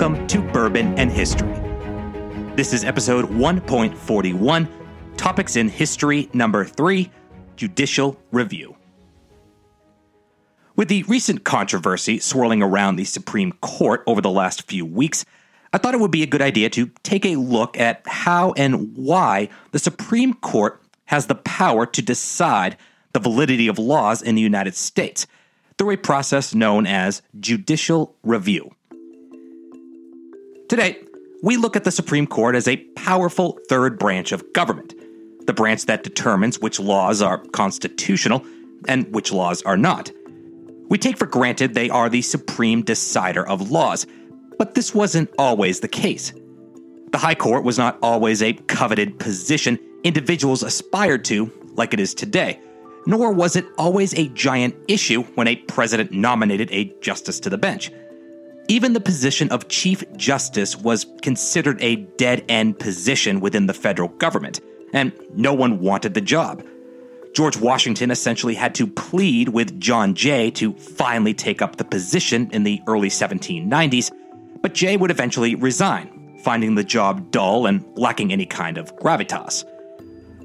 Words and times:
welcome 0.00 0.26
to 0.26 0.40
Bourbon 0.40 0.98
and 0.98 1.12
History. 1.12 1.52
This 2.56 2.72
is 2.72 2.84
episode 2.84 3.26
1.41, 3.26 4.66
Topics 5.18 5.56
in 5.56 5.68
History 5.68 6.30
number 6.32 6.64
3, 6.64 7.10
Judicial 7.56 8.18
Review. 8.32 8.76
With 10.74 10.88
the 10.88 11.02
recent 11.02 11.44
controversy 11.44 12.18
swirling 12.18 12.62
around 12.62 12.96
the 12.96 13.04
Supreme 13.04 13.52
Court 13.60 14.02
over 14.06 14.22
the 14.22 14.30
last 14.30 14.66
few 14.66 14.86
weeks, 14.86 15.26
I 15.74 15.76
thought 15.76 15.92
it 15.92 16.00
would 16.00 16.10
be 16.10 16.22
a 16.22 16.26
good 16.26 16.40
idea 16.40 16.70
to 16.70 16.86
take 17.02 17.26
a 17.26 17.36
look 17.36 17.78
at 17.78 18.00
how 18.06 18.54
and 18.56 18.96
why 18.96 19.50
the 19.72 19.78
Supreme 19.78 20.32
Court 20.32 20.80
has 21.06 21.26
the 21.26 21.34
power 21.34 21.84
to 21.84 22.00
decide 22.00 22.78
the 23.12 23.20
validity 23.20 23.68
of 23.68 23.78
laws 23.78 24.22
in 24.22 24.34
the 24.34 24.40
United 24.40 24.74
States 24.74 25.26
through 25.76 25.90
a 25.90 25.98
process 25.98 26.54
known 26.54 26.86
as 26.86 27.20
judicial 27.38 28.16
review. 28.22 28.70
Today, 30.70 30.98
we 31.42 31.56
look 31.56 31.74
at 31.74 31.82
the 31.82 31.90
Supreme 31.90 32.28
Court 32.28 32.54
as 32.54 32.68
a 32.68 32.76
powerful 32.94 33.58
third 33.68 33.98
branch 33.98 34.30
of 34.30 34.52
government, 34.52 34.94
the 35.48 35.52
branch 35.52 35.86
that 35.86 36.04
determines 36.04 36.60
which 36.60 36.78
laws 36.78 37.20
are 37.20 37.38
constitutional 37.46 38.46
and 38.86 39.12
which 39.12 39.32
laws 39.32 39.62
are 39.62 39.76
not. 39.76 40.12
We 40.88 40.96
take 40.96 41.18
for 41.18 41.26
granted 41.26 41.74
they 41.74 41.90
are 41.90 42.08
the 42.08 42.22
supreme 42.22 42.82
decider 42.82 43.44
of 43.48 43.72
laws, 43.72 44.06
but 44.58 44.76
this 44.76 44.94
wasn't 44.94 45.34
always 45.38 45.80
the 45.80 45.88
case. 45.88 46.32
The 47.10 47.18
High 47.18 47.34
Court 47.34 47.64
was 47.64 47.76
not 47.76 47.98
always 48.00 48.40
a 48.40 48.52
coveted 48.52 49.18
position 49.18 49.76
individuals 50.04 50.62
aspired 50.62 51.24
to, 51.24 51.50
like 51.74 51.94
it 51.94 51.98
is 51.98 52.14
today, 52.14 52.60
nor 53.06 53.32
was 53.32 53.56
it 53.56 53.66
always 53.76 54.14
a 54.14 54.28
giant 54.28 54.76
issue 54.86 55.24
when 55.34 55.48
a 55.48 55.56
president 55.56 56.12
nominated 56.12 56.70
a 56.70 56.94
justice 57.00 57.40
to 57.40 57.50
the 57.50 57.58
bench. 57.58 57.90
Even 58.70 58.92
the 58.92 59.00
position 59.00 59.48
of 59.48 59.66
Chief 59.66 60.04
Justice 60.16 60.76
was 60.76 61.04
considered 61.22 61.82
a 61.82 61.96
dead 61.96 62.44
end 62.48 62.78
position 62.78 63.40
within 63.40 63.66
the 63.66 63.74
federal 63.74 64.10
government, 64.10 64.60
and 64.92 65.10
no 65.34 65.52
one 65.52 65.80
wanted 65.80 66.14
the 66.14 66.20
job. 66.20 66.64
George 67.34 67.56
Washington 67.56 68.12
essentially 68.12 68.54
had 68.54 68.76
to 68.76 68.86
plead 68.86 69.48
with 69.48 69.80
John 69.80 70.14
Jay 70.14 70.52
to 70.52 70.72
finally 70.74 71.34
take 71.34 71.60
up 71.60 71.76
the 71.76 71.84
position 71.84 72.48
in 72.52 72.62
the 72.62 72.80
early 72.86 73.08
1790s, 73.08 74.12
but 74.62 74.72
Jay 74.72 74.96
would 74.96 75.10
eventually 75.10 75.56
resign, 75.56 76.38
finding 76.44 76.76
the 76.76 76.84
job 76.84 77.32
dull 77.32 77.66
and 77.66 77.84
lacking 77.98 78.32
any 78.32 78.46
kind 78.46 78.78
of 78.78 78.94
gravitas. 78.94 79.64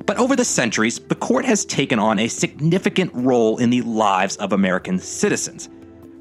But 0.07 0.17
over 0.17 0.35
the 0.35 0.45
centuries, 0.45 0.97
the 0.97 1.13
court 1.13 1.45
has 1.45 1.63
taken 1.63 1.99
on 1.99 2.17
a 2.17 2.27
significant 2.27 3.11
role 3.13 3.59
in 3.59 3.69
the 3.69 3.83
lives 3.83 4.35
of 4.37 4.51
American 4.51 4.97
citizens 4.97 5.69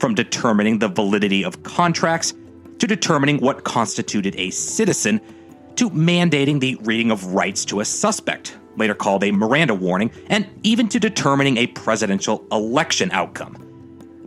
from 0.04 0.14
determining 0.14 0.78
the 0.78 0.88
validity 0.88 1.42
of 1.46 1.62
contracts 1.62 2.34
to 2.78 2.86
determining 2.86 3.38
what 3.38 3.64
constituted 3.64 4.34
a 4.36 4.50
citizen 4.50 5.18
to 5.76 5.88
mandating 5.88 6.60
the 6.60 6.76
reading 6.82 7.10
of 7.10 7.32
rights 7.32 7.64
to 7.64 7.80
a 7.80 7.84
suspect, 7.86 8.54
later 8.76 8.94
called 8.94 9.24
a 9.24 9.32
Miranda 9.32 9.74
warning, 9.74 10.10
and 10.26 10.46
even 10.62 10.90
to 10.90 11.00
determining 11.00 11.56
a 11.56 11.66
presidential 11.68 12.46
election 12.52 13.10
outcome. 13.12 13.56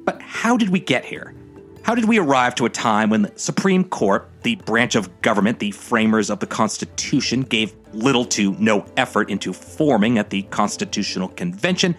But 0.03 0.19
how 0.19 0.57
did 0.57 0.69
we 0.69 0.79
get 0.79 1.05
here? 1.05 1.35
How 1.83 1.93
did 1.93 2.05
we 2.05 2.17
arrive 2.17 2.55
to 2.55 2.65
a 2.65 2.71
time 2.71 3.11
when 3.11 3.21
the 3.21 3.33
Supreme 3.35 3.83
Court, 3.83 4.27
the 4.41 4.55
branch 4.55 4.95
of 4.95 5.21
government 5.21 5.59
the 5.59 5.69
framers 5.69 6.31
of 6.31 6.39
the 6.39 6.47
Constitution 6.47 7.41
gave 7.41 7.75
little 7.93 8.25
to 8.25 8.53
no 8.53 8.83
effort 8.97 9.29
into 9.29 9.53
forming 9.53 10.17
at 10.17 10.31
the 10.31 10.41
Constitutional 10.41 11.27
Convention, 11.27 11.95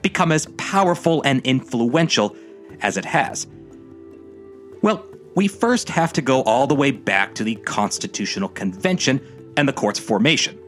become 0.00 0.32
as 0.32 0.46
powerful 0.56 1.20
and 1.26 1.42
influential 1.46 2.34
as 2.82 2.96
it 2.96 3.04
has? 3.04 3.46
Well, 4.82 5.04
we 5.34 5.48
first 5.48 5.88
have 5.88 6.12
to 6.14 6.22
go 6.22 6.42
all 6.42 6.66
the 6.66 6.74
way 6.74 6.90
back 6.90 7.34
to 7.36 7.44
the 7.44 7.54
Constitutional 7.56 8.48
Convention 8.50 9.20
and 9.56 9.66
the 9.68 9.72
court's 9.72 9.98
formation. 9.98 10.58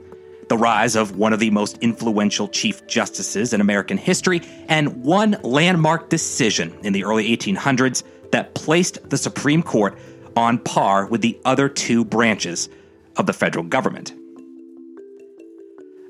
The 0.49 0.57
rise 0.57 0.95
of 0.95 1.17
one 1.17 1.33
of 1.33 1.41
the 1.41 1.51
most 1.51 1.79
influential 1.79 2.49
Chief 2.49 2.87
Justices 2.87 3.53
in 3.53 3.61
American 3.61 3.97
history, 3.97 4.43
and 4.69 5.03
one 5.03 5.37
landmark 5.43 6.11
decision 6.11 6.75
in 6.83 6.93
the 6.93 7.05
early 7.05 7.35
1800s 7.37 8.03
that 8.31 8.55
placed 8.55 9.09
the 9.09 9.17
Supreme 9.17 9.63
Court 9.63 9.99
on 10.37 10.59
par 10.59 11.07
with 11.07 11.23
the 11.23 11.39
other 11.45 11.69
two 11.69 12.05
branches 12.05 12.69
of 13.17 13.27
the 13.27 13.33
federal 13.33 13.65
government. 13.65 14.13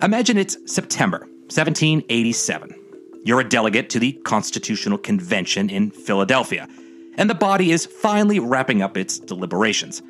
Imagine 0.03 0.37
it's 0.37 0.57
September 0.67 1.21
1787. 1.49 2.84
You're 3.27 3.41
a 3.41 3.49
delegate 3.49 3.89
to 3.91 3.99
the 3.99 4.13
Constitutional 4.13 4.99
Convention 4.99 5.71
in 5.71 5.91
Philadelphia, 5.91 6.69
and 7.17 7.31
the 7.31 7.35
body 7.35 7.73
is 7.73 7.87
finally 7.87 8.39
wrapping 8.39 8.83
up 8.83 8.99
its 8.99 9.19
deliberations. 9.19 10.03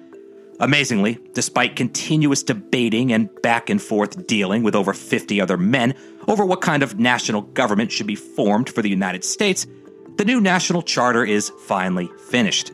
Amazingly, 0.58 1.18
despite 1.32 1.76
continuous 1.76 2.42
debating 2.42 3.12
and 3.12 3.30
back 3.40 3.70
and 3.70 3.80
forth 3.80 4.26
dealing 4.26 4.64
with 4.64 4.74
over 4.74 4.92
50 4.92 5.40
other 5.40 5.56
men 5.56 5.94
over 6.26 6.44
what 6.44 6.60
kind 6.60 6.82
of 6.82 6.98
national 6.98 7.42
government 7.42 7.92
should 7.92 8.08
be 8.08 8.16
formed 8.16 8.68
for 8.68 8.82
the 8.82 8.90
United 8.90 9.24
States, 9.24 9.64
the 10.16 10.24
new 10.24 10.40
national 10.40 10.82
charter 10.82 11.24
is 11.24 11.52
finally 11.66 12.10
finished. 12.28 12.72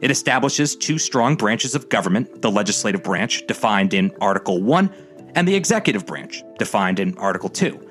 It 0.00 0.10
establishes 0.12 0.76
two 0.76 0.98
strong 0.98 1.34
branches 1.34 1.74
of 1.74 1.88
government 1.88 2.42
the 2.42 2.50
legislative 2.50 3.02
branch, 3.02 3.44
defined 3.48 3.92
in 3.92 4.12
Article 4.20 4.62
1, 4.62 4.88
and 5.34 5.48
the 5.48 5.54
executive 5.56 6.06
branch, 6.06 6.44
defined 6.58 7.00
in 7.00 7.18
Article 7.18 7.48
2. 7.48 7.90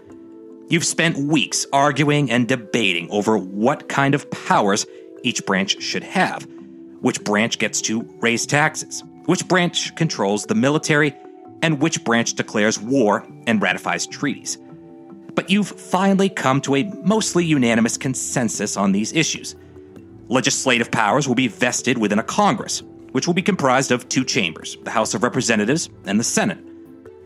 You've 0.73 0.83
spent 0.83 1.17
weeks 1.17 1.67
arguing 1.71 2.31
and 2.31 2.47
debating 2.47 3.07
over 3.11 3.37
what 3.37 3.89
kind 3.89 4.15
of 4.15 4.31
powers 4.31 4.87
each 5.21 5.45
branch 5.45 5.79
should 5.83 6.01
have, 6.01 6.47
which 6.99 7.23
branch 7.23 7.59
gets 7.59 7.79
to 7.81 8.01
raise 8.21 8.47
taxes, 8.47 9.03
which 9.27 9.47
branch 9.47 9.95
controls 9.95 10.47
the 10.47 10.55
military, 10.55 11.13
and 11.61 11.79
which 11.79 12.03
branch 12.03 12.33
declares 12.33 12.79
war 12.79 13.23
and 13.45 13.61
ratifies 13.61 14.07
treaties. 14.07 14.57
But 15.35 15.51
you've 15.51 15.67
finally 15.67 16.27
come 16.27 16.59
to 16.61 16.73
a 16.73 16.91
mostly 17.03 17.45
unanimous 17.45 17.95
consensus 17.95 18.75
on 18.75 18.93
these 18.93 19.13
issues. 19.13 19.55
Legislative 20.27 20.89
powers 20.89 21.27
will 21.27 21.35
be 21.35 21.49
vested 21.49 21.99
within 21.99 22.17
a 22.17 22.23
Congress, 22.23 22.81
which 23.11 23.27
will 23.27 23.35
be 23.35 23.43
comprised 23.43 23.91
of 23.91 24.09
two 24.09 24.25
chambers 24.25 24.75
the 24.81 24.89
House 24.89 25.13
of 25.13 25.21
Representatives 25.21 25.87
and 26.05 26.19
the 26.19 26.23
Senate. 26.23 26.72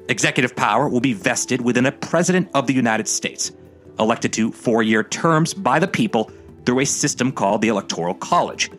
Executive 0.10 0.56
power 0.56 0.88
will 0.88 1.02
be 1.02 1.14
vested 1.14 1.60
within 1.60 1.86
a 1.86 1.92
President 1.92 2.50
of 2.54 2.66
the 2.66 2.74
United 2.74 3.08
States, 3.08 3.52
elected 4.00 4.32
to 4.34 4.52
four 4.52 4.82
year 4.82 5.04
terms 5.04 5.54
by 5.54 5.80
the 5.80 5.88
people 5.88 6.32
through 6.66 6.80
a 6.80 6.86
system 6.86 7.32
called 7.32 7.62
the 7.62 7.68
Electoral 7.68 8.14
College. 8.14 8.72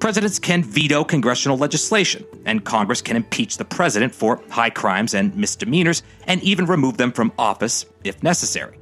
Presidents 0.00 0.38
can 0.38 0.62
veto 0.62 1.02
congressional 1.02 1.56
legislation, 1.56 2.26
and 2.44 2.62
Congress 2.62 3.00
can 3.00 3.16
impeach 3.16 3.56
the 3.56 3.64
president 3.64 4.14
for 4.14 4.42
high 4.50 4.68
crimes 4.68 5.14
and 5.14 5.34
misdemeanors, 5.34 6.02
and 6.26 6.42
even 6.42 6.66
remove 6.66 6.98
them 6.98 7.10
from 7.10 7.32
office 7.38 7.86
if 8.04 8.22
necessary. 8.22 8.78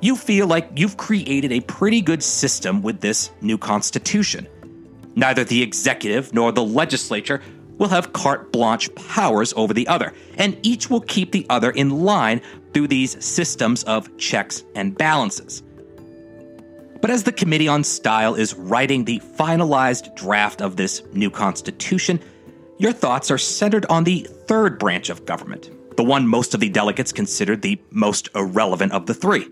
You 0.00 0.14
feel 0.14 0.46
like 0.46 0.70
you've 0.76 0.96
created 0.96 1.50
a 1.50 1.60
pretty 1.62 2.00
good 2.00 2.22
system 2.22 2.82
with 2.82 3.00
this 3.00 3.32
new 3.40 3.58
Constitution. 3.58 4.46
Neither 5.16 5.42
the 5.42 5.60
executive 5.60 6.32
nor 6.32 6.52
the 6.52 6.62
legislature 6.62 7.42
will 7.78 7.88
have 7.88 8.12
carte 8.12 8.52
blanche 8.52 8.92
powers 8.94 9.54
over 9.56 9.72
the 9.72 9.88
other, 9.88 10.12
and 10.36 10.58
each 10.62 10.90
will 10.90 11.00
keep 11.00 11.32
the 11.32 11.46
other 11.48 11.70
in 11.70 11.90
line 11.90 12.40
through 12.72 12.88
these 12.88 13.24
systems 13.24 13.84
of 13.84 14.14
checks 14.18 14.64
and 14.74 14.96
balances. 14.96 15.62
But 17.00 17.10
as 17.10 17.22
the 17.22 17.32
Committee 17.32 17.68
on 17.68 17.84
Style 17.84 18.34
is 18.34 18.54
writing 18.54 19.04
the 19.04 19.20
finalized 19.38 20.14
draft 20.16 20.60
of 20.60 20.76
this 20.76 21.02
new 21.12 21.30
Constitution, 21.30 22.20
your 22.78 22.92
thoughts 22.92 23.30
are 23.30 23.38
centered 23.38 23.86
on 23.86 24.04
the 24.04 24.26
third 24.46 24.78
branch 24.78 25.08
of 25.08 25.24
government, 25.24 25.70
the 25.96 26.04
one 26.04 26.26
most 26.26 26.54
of 26.54 26.60
the 26.60 26.68
delegates 26.68 27.12
considered 27.12 27.62
the 27.62 27.80
most 27.90 28.28
irrelevant 28.34 28.92
of 28.92 29.06
the 29.06 29.14
three 29.14 29.46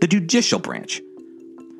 the 0.00 0.08
judicial 0.08 0.58
branch. 0.58 1.00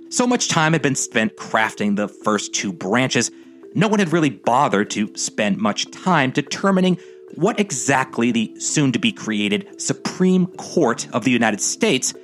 So 0.09 0.29
much 0.29 0.47
time 0.47 0.75
had 0.75 0.83
been 0.83 0.95
spent 0.95 1.37
crafting 1.37 1.97
the 1.97 2.07
first 2.07 2.55
two 2.55 2.73
branches 2.73 3.33
no 3.75 3.89
one 3.89 3.99
had 3.99 4.13
really 4.13 4.31
bothered 4.31 4.91
to 4.91 5.15
spend 5.17 5.59
much 5.59 5.91
time 5.91 6.31
determining 6.31 6.99
what 7.35 7.59
exactly 7.59 8.31
the 8.31 8.55
soon 8.61 8.93
to 8.93 8.99
be 8.99 9.13
created 9.13 9.81
Supreme 9.81 10.47
Court 10.47 11.09
of 11.15 11.25
the 11.25 11.31
United 11.31 11.61
States 11.61 12.15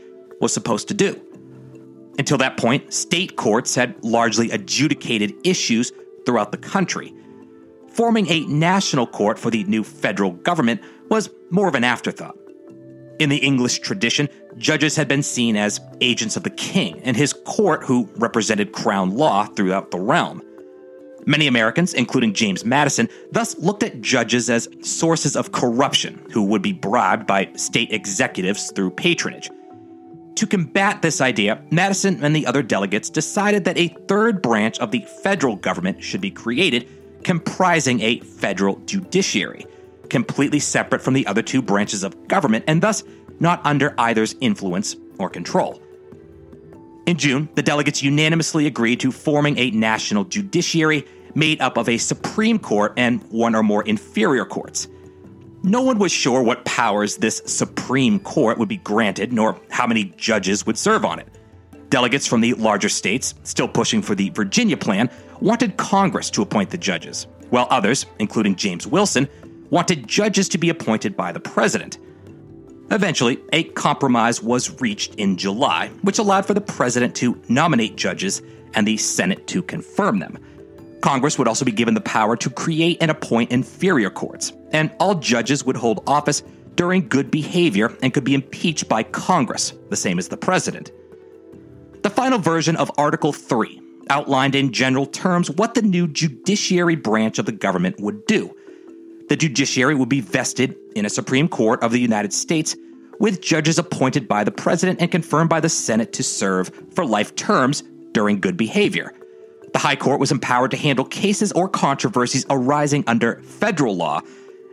was 0.40 0.52
supposed 0.52 0.88
to 0.88 0.94
do. 0.94 1.20
Until 2.18 2.38
that 2.38 2.56
point, 2.56 2.92
state 2.92 3.36
courts 3.36 3.74
had 3.74 3.94
largely 4.04 4.50
adjudicated 4.50 5.34
issues 5.44 5.92
throughout 6.26 6.52
the 6.52 6.58
country. 6.58 7.14
Forming 7.88 8.28
a 8.28 8.40
national 8.46 9.06
court 9.06 9.38
for 9.38 9.50
the 9.50 9.64
new 9.64 9.82
federal 9.84 10.32
government 10.32 10.82
was 11.08 11.30
more 11.50 11.68
of 11.68 11.74
an 11.74 11.84
afterthought. 11.84 12.36
In 13.18 13.30
the 13.30 13.38
English 13.38 13.80
tradition, 13.80 14.28
judges 14.56 14.94
had 14.94 15.08
been 15.08 15.22
seen 15.22 15.56
as 15.56 15.80
agents 16.00 16.36
of 16.36 16.42
the 16.42 16.50
king 16.50 17.00
and 17.00 17.16
his 17.16 17.32
court 17.32 17.82
who 17.84 18.08
represented 18.16 18.72
crown 18.72 19.16
law 19.16 19.46
throughout 19.46 19.90
the 19.90 19.98
realm. 19.98 20.42
Many 21.28 21.46
Americans, 21.46 21.92
including 21.92 22.32
James 22.32 22.64
Madison, 22.64 23.06
thus 23.32 23.54
looked 23.58 23.82
at 23.82 24.00
judges 24.00 24.48
as 24.48 24.66
sources 24.80 25.36
of 25.36 25.52
corruption 25.52 26.26
who 26.32 26.42
would 26.44 26.62
be 26.62 26.72
bribed 26.72 27.26
by 27.26 27.50
state 27.54 27.92
executives 27.92 28.72
through 28.74 28.92
patronage. 28.92 29.50
To 30.36 30.46
combat 30.46 31.02
this 31.02 31.20
idea, 31.20 31.62
Madison 31.70 32.24
and 32.24 32.34
the 32.34 32.46
other 32.46 32.62
delegates 32.62 33.10
decided 33.10 33.66
that 33.66 33.76
a 33.76 33.88
third 34.08 34.40
branch 34.40 34.78
of 34.78 34.90
the 34.90 35.04
federal 35.22 35.56
government 35.56 36.02
should 36.02 36.22
be 36.22 36.30
created 36.30 36.88
comprising 37.24 38.00
a 38.00 38.20
federal 38.20 38.76
judiciary, 38.86 39.66
completely 40.08 40.60
separate 40.60 41.02
from 41.02 41.12
the 41.12 41.26
other 41.26 41.42
two 41.42 41.60
branches 41.60 42.04
of 42.04 42.26
government 42.28 42.64
and 42.66 42.80
thus 42.80 43.04
not 43.38 43.60
under 43.66 43.94
either's 43.98 44.34
influence 44.40 44.96
or 45.18 45.28
control. 45.28 45.82
In 47.04 47.18
June, 47.18 47.50
the 47.54 47.62
delegates 47.62 48.02
unanimously 48.02 48.66
agreed 48.66 49.00
to 49.00 49.12
forming 49.12 49.58
a 49.58 49.70
national 49.70 50.24
judiciary 50.24 51.06
made 51.34 51.60
up 51.60 51.76
of 51.76 51.88
a 51.88 51.98
Supreme 51.98 52.58
Court 52.58 52.92
and 52.96 53.22
one 53.30 53.54
or 53.54 53.62
more 53.62 53.82
inferior 53.82 54.44
courts. 54.44 54.88
No 55.62 55.82
one 55.82 55.98
was 55.98 56.12
sure 56.12 56.42
what 56.42 56.64
powers 56.64 57.16
this 57.16 57.42
Supreme 57.44 58.20
Court 58.20 58.58
would 58.58 58.68
be 58.68 58.76
granted, 58.76 59.32
nor 59.32 59.60
how 59.70 59.86
many 59.86 60.04
judges 60.16 60.66
would 60.66 60.78
serve 60.78 61.04
on 61.04 61.18
it. 61.18 61.28
Delegates 61.90 62.26
from 62.26 62.40
the 62.40 62.54
larger 62.54 62.88
states, 62.88 63.34
still 63.42 63.66
pushing 63.66 64.02
for 64.02 64.14
the 64.14 64.30
Virginia 64.30 64.76
plan, 64.76 65.10
wanted 65.40 65.76
Congress 65.76 66.30
to 66.30 66.42
appoint 66.42 66.70
the 66.70 66.78
judges, 66.78 67.26
while 67.50 67.66
others, 67.70 68.06
including 68.18 68.54
James 68.54 68.86
Wilson, 68.86 69.28
wanted 69.70 70.06
judges 70.06 70.48
to 70.50 70.58
be 70.58 70.68
appointed 70.68 71.16
by 71.16 71.32
the 71.32 71.40
president. 71.40 71.98
Eventually, 72.90 73.38
a 73.52 73.64
compromise 73.64 74.42
was 74.42 74.80
reached 74.80 75.14
in 75.16 75.36
July, 75.36 75.88
which 76.02 76.18
allowed 76.18 76.46
for 76.46 76.54
the 76.54 76.60
president 76.60 77.14
to 77.16 77.40
nominate 77.48 77.96
judges 77.96 78.42
and 78.74 78.86
the 78.86 78.96
Senate 78.96 79.46
to 79.48 79.62
confirm 79.62 80.20
them. 80.20 80.38
Congress 81.00 81.38
would 81.38 81.48
also 81.48 81.64
be 81.64 81.72
given 81.72 81.94
the 81.94 82.00
power 82.00 82.36
to 82.36 82.50
create 82.50 82.98
and 83.00 83.10
appoint 83.10 83.50
inferior 83.50 84.10
courts, 84.10 84.52
and 84.72 84.90
all 84.98 85.14
judges 85.14 85.64
would 85.64 85.76
hold 85.76 86.02
office 86.06 86.42
during 86.74 87.08
good 87.08 87.30
behavior 87.30 87.96
and 88.02 88.14
could 88.14 88.24
be 88.24 88.34
impeached 88.34 88.88
by 88.88 89.02
Congress, 89.02 89.72
the 89.90 89.96
same 89.96 90.18
as 90.18 90.28
the 90.28 90.36
president. 90.36 90.90
The 92.02 92.10
final 92.10 92.38
version 92.38 92.76
of 92.76 92.90
Article 92.96 93.32
3 93.32 93.82
outlined 94.10 94.54
in 94.54 94.72
general 94.72 95.06
terms 95.06 95.50
what 95.50 95.74
the 95.74 95.82
new 95.82 96.08
judiciary 96.08 96.96
branch 96.96 97.38
of 97.38 97.46
the 97.46 97.52
government 97.52 98.00
would 98.00 98.24
do. 98.26 98.54
The 99.28 99.36
judiciary 99.36 99.94
would 99.94 100.08
be 100.08 100.20
vested 100.20 100.76
in 100.96 101.04
a 101.04 101.10
Supreme 101.10 101.48
Court 101.48 101.82
of 101.82 101.92
the 101.92 102.00
United 102.00 102.32
States 102.32 102.74
with 103.20 103.42
judges 103.42 103.78
appointed 103.78 104.28
by 104.28 104.44
the 104.44 104.50
president 104.50 105.00
and 105.00 105.10
confirmed 105.10 105.50
by 105.50 105.60
the 105.60 105.68
Senate 105.68 106.12
to 106.14 106.22
serve 106.22 106.70
for 106.94 107.04
life 107.04 107.34
terms 107.34 107.82
during 108.12 108.40
good 108.40 108.56
behavior. 108.56 109.12
The 109.72 109.78
High 109.78 109.96
Court 109.96 110.20
was 110.20 110.32
empowered 110.32 110.70
to 110.72 110.76
handle 110.76 111.04
cases 111.04 111.52
or 111.52 111.68
controversies 111.68 112.46
arising 112.50 113.04
under 113.06 113.40
federal 113.42 113.96
law, 113.96 114.20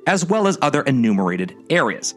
as 0.07 0.25
well 0.25 0.47
as 0.47 0.57
other 0.61 0.81
enumerated 0.83 1.55
areas. 1.69 2.15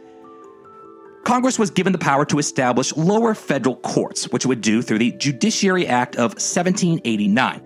Congress 1.25 1.59
was 1.59 1.71
given 1.71 1.93
the 1.93 1.99
power 1.99 2.25
to 2.25 2.39
establish 2.39 2.97
lower 2.97 3.35
federal 3.35 3.77
courts, 3.77 4.29
which 4.31 4.45
it 4.45 4.49
would 4.49 4.61
do 4.61 4.81
through 4.81 4.99
the 4.99 5.13
Judiciary 5.13 5.87
Act 5.87 6.17
of 6.17 6.33
1789. 6.33 7.63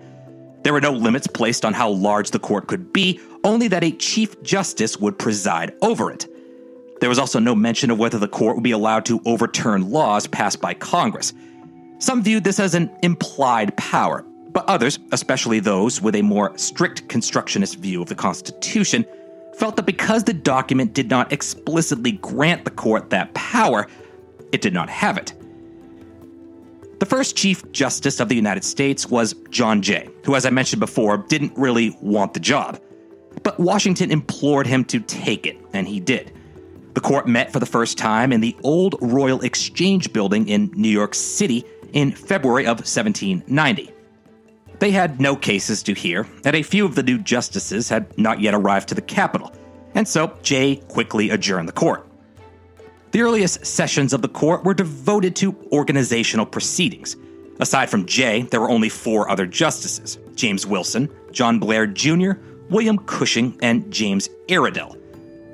There 0.63 0.73
were 0.73 0.81
no 0.81 0.91
limits 0.91 1.27
placed 1.27 1.63
on 1.63 1.73
how 1.73 1.89
large 1.89 2.31
the 2.31 2.39
court 2.39 2.67
could 2.67 2.91
be, 2.91 3.19
only 3.43 3.67
that 3.69 3.83
a 3.83 3.91
Chief 3.91 4.41
Justice 4.43 4.97
would 4.97 5.19
preside 5.19 5.73
over 5.81 6.11
it. 6.11 6.27
There 6.99 7.09
was 7.09 7.19
also 7.19 7.39
no 7.39 7.53
mention 7.53 7.91
of 7.91 7.99
whether 7.99 8.17
the 8.17 8.27
court 8.27 8.55
would 8.55 8.63
be 8.63 8.71
allowed 8.71 9.05
to 9.05 9.21
overturn 9.25 9.91
laws 9.91 10.25
passed 10.27 10.61
by 10.61 10.73
Congress. 10.73 11.33
Some 11.99 12.23
viewed 12.23 12.43
this 12.43 12.59
as 12.59 12.75
an 12.75 12.89
implied 13.01 13.75
power, 13.77 14.25
but 14.53 14.69
others, 14.69 14.99
especially 15.11 15.59
those 15.59 16.01
with 16.01 16.15
a 16.15 16.21
more 16.21 16.57
strict 16.57 17.09
constructionist 17.09 17.79
view 17.79 18.01
of 18.01 18.07
the 18.07 18.15
Constitution, 18.15 19.05
felt 19.57 19.75
that 19.75 19.85
because 19.85 20.23
the 20.23 20.33
document 20.33 20.93
did 20.93 21.09
not 21.09 21.31
explicitly 21.33 22.13
grant 22.13 22.65
the 22.65 22.71
court 22.71 23.09
that 23.09 23.33
power, 23.33 23.87
it 24.51 24.61
did 24.61 24.73
not 24.73 24.89
have 24.89 25.17
it. 25.17 25.33
The 26.99 27.05
first 27.05 27.35
Chief 27.35 27.69
Justice 27.71 28.19
of 28.19 28.29
the 28.29 28.35
United 28.35 28.63
States 28.63 29.07
was 29.07 29.33
John 29.49 29.81
Jay, 29.81 30.07
who, 30.23 30.35
as 30.35 30.45
I 30.45 30.51
mentioned 30.51 30.79
before, 30.79 31.17
didn't 31.17 31.57
really 31.57 31.97
want 32.01 32.33
the 32.33 32.39
job. 32.39 32.79
But 33.41 33.59
Washington 33.59 34.11
implored 34.11 34.67
him 34.67 34.85
to 34.85 34.99
take 35.01 35.45
it, 35.45 35.57
and 35.73 35.87
he 35.87 35.99
did. 35.99 36.31
The 36.93 37.01
court 37.01 37.27
met 37.27 37.51
for 37.51 37.59
the 37.59 37.65
first 37.65 37.97
time 37.97 38.31
in 38.31 38.39
the 38.39 38.55
old 38.63 38.95
Royal 39.01 39.41
Exchange 39.41 40.13
building 40.13 40.47
in 40.47 40.71
New 40.75 40.89
York 40.89 41.15
City 41.15 41.65
in 41.91 42.11
February 42.11 42.65
of 42.65 42.77
1790. 42.77 43.91
They 44.83 44.91
had 44.91 45.21
no 45.21 45.37
cases 45.37 45.81
to 45.83 45.93
hear, 45.93 46.27
and 46.43 46.57
a 46.57 46.61
few 46.61 46.83
of 46.83 46.93
the 46.93 47.03
new 47.03 47.17
justices 47.17 47.87
had 47.87 48.17
not 48.17 48.41
yet 48.41 48.53
arrived 48.53 48.89
to 48.89 48.95
the 48.95 49.01
capital, 49.01 49.53
and 49.95 50.05
so 50.05 50.37
Jay 50.41 50.75
quickly 50.89 51.29
adjourned 51.29 51.69
the 51.69 51.71
court. 51.71 52.05
The 53.11 53.21
earliest 53.21 53.65
sessions 53.65 54.11
of 54.11 54.21
the 54.21 54.27
court 54.27 54.65
were 54.65 54.73
devoted 54.73 55.37
to 55.37 55.55
organizational 55.71 56.45
proceedings. 56.45 57.15
Aside 57.61 57.89
from 57.89 58.05
Jay, 58.05 58.41
there 58.41 58.59
were 58.59 58.69
only 58.69 58.89
four 58.89 59.29
other 59.29 59.45
justices 59.45 60.17
James 60.35 60.67
Wilson, 60.67 61.09
John 61.31 61.59
Blair 61.59 61.87
Jr., 61.87 62.31
William 62.69 62.97
Cushing, 62.97 63.57
and 63.61 63.89
James 63.89 64.27
Iredell. 64.49 64.97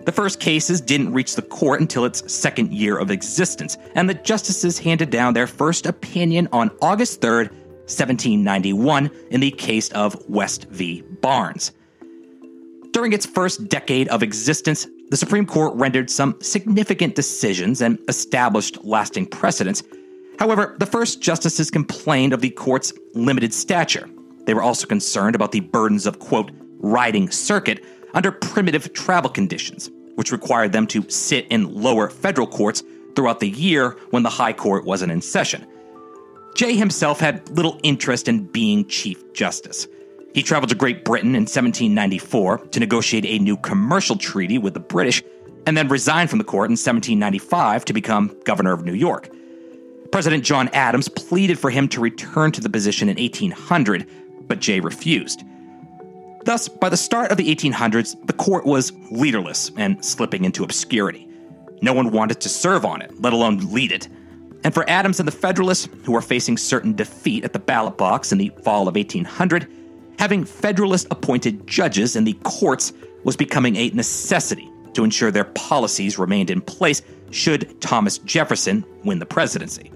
The 0.06 0.12
first 0.12 0.40
cases 0.40 0.82
didn't 0.82 1.14
reach 1.14 1.36
the 1.36 1.44
court 1.44 1.82
until 1.82 2.06
its 2.06 2.34
second 2.34 2.74
year 2.74 2.98
of 2.98 3.12
existence, 3.12 3.78
and 3.94 4.10
the 4.10 4.16
justices 4.16 4.80
handed 4.80 5.12
down 5.12 5.36
their 5.36 5.46
first 5.46 5.86
opinion 5.86 6.50
on 6.52 6.72
August 6.82 7.22
3rd, 7.22 7.52
1791 7.90 9.10
in 9.32 9.42
the 9.42 9.52
case 9.52 9.90
of 9.90 10.16
West 10.30 10.66
v. 10.70 11.02
Barnes. 11.22 11.72
During 12.92 13.14
its 13.14 13.26
first 13.26 13.68
decade 13.68 14.08
of 14.10 14.24
existence, 14.24 14.88
the 15.10 15.18
Supreme 15.18 15.46
Court 15.46 15.76
rendered 15.76 16.10
some 16.10 16.40
significant 16.42 17.16
decisions 17.16 17.82
and 17.82 18.00
established 18.08 18.84
lasting 18.84 19.26
precedents. 19.28 19.84
However, 20.38 20.76
the 20.80 20.86
first 20.86 21.22
justices 21.22 21.72
complained 21.72 22.34
of 22.34 22.42
the 22.42 22.52
court's 22.52 22.94
limited 23.14 23.54
stature. 23.54 24.10
They 24.46 24.54
were 24.54 24.62
also 24.62 24.88
concerned 24.88 25.36
about 25.36 25.52
the 25.52 25.60
burdens 25.60 26.06
of, 26.06 26.20
quote, 26.20 26.52
riding 26.78 27.30
circuit 27.30 27.84
under 28.14 28.32
primitive 28.32 28.94
travel 28.94 29.30
conditions, 29.30 29.90
which 30.16 30.32
required 30.32 30.72
them 30.72 30.88
to 30.88 31.10
sit 31.10 31.48
in 31.48 31.74
lower 31.74 32.10
federal 32.10 32.48
courts 32.48 32.84
throughout 33.16 33.40
the 33.40 33.50
year 33.50 33.98
when 34.12 34.24
the 34.24 34.30
High 34.30 34.54
Court 34.54 34.86
wasn't 34.86 35.12
in 35.12 35.22
session. 35.22 35.66
Jay 36.56 36.76
himself 36.76 37.20
had 37.20 37.48
little 37.50 37.80
interest 37.84 38.28
in 38.28 38.46
being 38.46 38.88
Chief 38.88 39.34
Justice. 39.34 39.88
He 40.34 40.44
traveled 40.44 40.70
to 40.70 40.76
Great 40.76 41.06
Britain 41.06 41.36
in 41.36 41.42
1794 41.42 42.58
to 42.58 42.80
negotiate 42.80 43.26
a 43.26 43.40
new 43.40 43.58
commercial 43.58 44.16
treaty 44.16 44.58
with 44.58 44.74
the 44.74 44.80
British, 44.80 45.24
and 45.66 45.76
then 45.76 45.88
resigned 45.88 46.30
from 46.30 46.40
the 46.40 46.46
court 46.46 46.70
in 46.70 46.74
1795 46.74 47.86
to 47.86 47.94
become 47.94 48.36
governor 48.46 48.74
of 48.74 48.86
New 48.86 48.94
York. 48.94 49.30
President 50.12 50.44
John 50.44 50.70
Adams 50.70 51.08
pleaded 51.08 51.60
for 51.60 51.70
him 51.70 51.88
to 51.90 52.02
return 52.02 52.52
to 52.54 52.62
the 52.62 52.70
position 52.70 53.10
in 53.10 53.18
1800, 53.18 54.08
but 54.48 54.60
Jay 54.60 54.80
refused. 54.80 55.44
Thus, 56.46 56.68
by 56.68 56.90
the 56.90 56.98
start 56.98 57.32
of 57.32 57.38
the 57.38 57.54
1800s, 57.54 58.16
the 58.26 58.34
court 58.34 58.66
was 58.66 58.92
leaderless 59.12 59.72
and 59.78 60.04
slipping 60.04 60.46
into 60.46 60.64
obscurity. 60.64 61.28
No 61.82 61.94
one 61.94 62.12
wanted 62.12 62.42
to 62.42 62.50
serve 62.50 62.86
on 62.86 63.02
it, 63.02 63.22
let 63.22 63.34
alone 63.34 63.72
lead 63.72 63.92
it. 63.92 64.08
And 64.64 64.74
for 64.74 64.90
Adams 64.90 65.20
and 65.20 65.28
the 65.28 65.32
Federalists, 65.32 65.88
who 66.04 66.12
were 66.12 66.22
facing 66.22 66.58
certain 66.58 66.94
defeat 66.94 67.46
at 67.46 67.54
the 67.54 67.60
ballot 67.60 67.98
box 67.98 68.32
in 68.32 68.38
the 68.38 68.52
fall 68.64 68.88
of 68.88 68.96
1800, 68.96 69.68
having 70.18 70.44
Federalist 70.44 71.08
appointed 71.12 71.66
judges 71.66 72.16
in 72.16 72.26
the 72.26 72.34
courts 72.44 72.92
was 73.24 73.38
becoming 73.38 73.76
a 73.76 73.90
necessity 73.92 74.70
to 74.94 75.04
ensure 75.04 75.32
their 75.32 75.46
policies 75.46 76.20
remained 76.20 76.50
in 76.50 76.62
place 76.62 77.02
should 77.32 77.80
Thomas 77.80 78.18
Jefferson 78.20 78.84
win 79.04 79.20
the 79.20 79.26
presidency. 79.26 79.92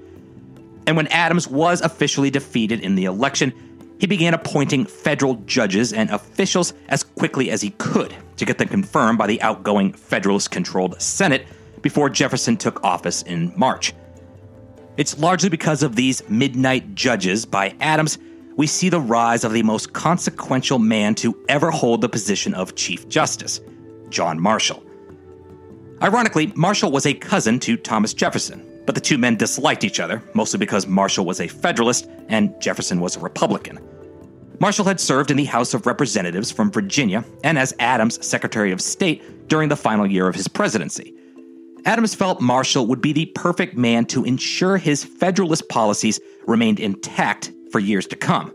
And 0.85 0.95
when 0.95 1.07
Adams 1.07 1.47
was 1.47 1.81
officially 1.81 2.29
defeated 2.29 2.81
in 2.81 2.95
the 2.95 3.05
election, 3.05 3.53
he 3.99 4.07
began 4.07 4.33
appointing 4.33 4.85
federal 4.85 5.35
judges 5.45 5.93
and 5.93 6.09
officials 6.09 6.73
as 6.89 7.03
quickly 7.03 7.49
as 7.51 7.61
he 7.61 7.71
could 7.71 8.13
to 8.37 8.45
get 8.45 8.57
them 8.57 8.67
confirmed 8.67 9.17
by 9.17 9.27
the 9.27 9.41
outgoing 9.41 9.93
Federalist 9.93 10.51
controlled 10.51 11.01
Senate 11.01 11.47
before 11.81 12.09
Jefferson 12.09 12.57
took 12.57 12.83
office 12.83 13.21
in 13.23 13.53
March. 13.55 13.93
It's 14.97 15.17
largely 15.17 15.49
because 15.49 15.83
of 15.83 15.95
these 15.95 16.27
midnight 16.29 16.95
judges 16.95 17.45
by 17.45 17.75
Adams 17.79 18.17
we 18.55 18.67
see 18.67 18.89
the 18.89 19.01
rise 19.01 19.43
of 19.43 19.53
the 19.53 19.63
most 19.63 19.93
consequential 19.93 20.79
man 20.79 21.15
to 21.15 21.35
ever 21.49 21.71
hold 21.71 22.01
the 22.01 22.09
position 22.09 22.53
of 22.53 22.75
Chief 22.75 23.07
Justice, 23.09 23.61
John 24.09 24.39
Marshall. 24.39 24.83
Ironically, 26.01 26.47
Marshall 26.55 26.91
was 26.91 27.05
a 27.05 27.13
cousin 27.13 27.59
to 27.61 27.77
Thomas 27.77 28.13
Jefferson, 28.13 28.63
but 28.85 28.93
the 28.93 29.01
two 29.01 29.17
men 29.17 29.37
disliked 29.37 29.83
each 29.83 29.99
other, 29.99 30.21
mostly 30.33 30.59
because 30.59 30.85
Marshall 30.85 31.25
was 31.25 31.39
a 31.39 31.47
Federalist 31.47 32.07
and 32.27 32.53
Jefferson 32.61 32.99
was 32.99 33.15
a 33.15 33.19
Republican. 33.19 33.79
Marshall 34.59 34.85
had 34.85 34.99
served 34.99 35.31
in 35.31 35.37
the 35.37 35.45
House 35.45 35.73
of 35.73 35.87
Representatives 35.87 36.51
from 36.51 36.71
Virginia 36.71 37.25
and 37.43 37.57
as 37.57 37.73
Adams' 37.79 38.25
Secretary 38.25 38.71
of 38.71 38.81
State 38.81 39.47
during 39.47 39.69
the 39.69 39.75
final 39.75 40.05
year 40.05 40.27
of 40.27 40.35
his 40.35 40.47
presidency. 40.47 41.15
Adams 41.85 42.15
felt 42.15 42.39
Marshall 42.39 42.87
would 42.87 43.01
be 43.01 43.11
the 43.11 43.25
perfect 43.27 43.75
man 43.75 44.05
to 44.05 44.23
ensure 44.23 44.77
his 44.77 45.03
Federalist 45.03 45.67
policies 45.67 46.19
remained 46.47 46.79
intact 46.79 47.51
for 47.71 47.79
years 47.79 48.07
to 48.07 48.15
come. 48.15 48.53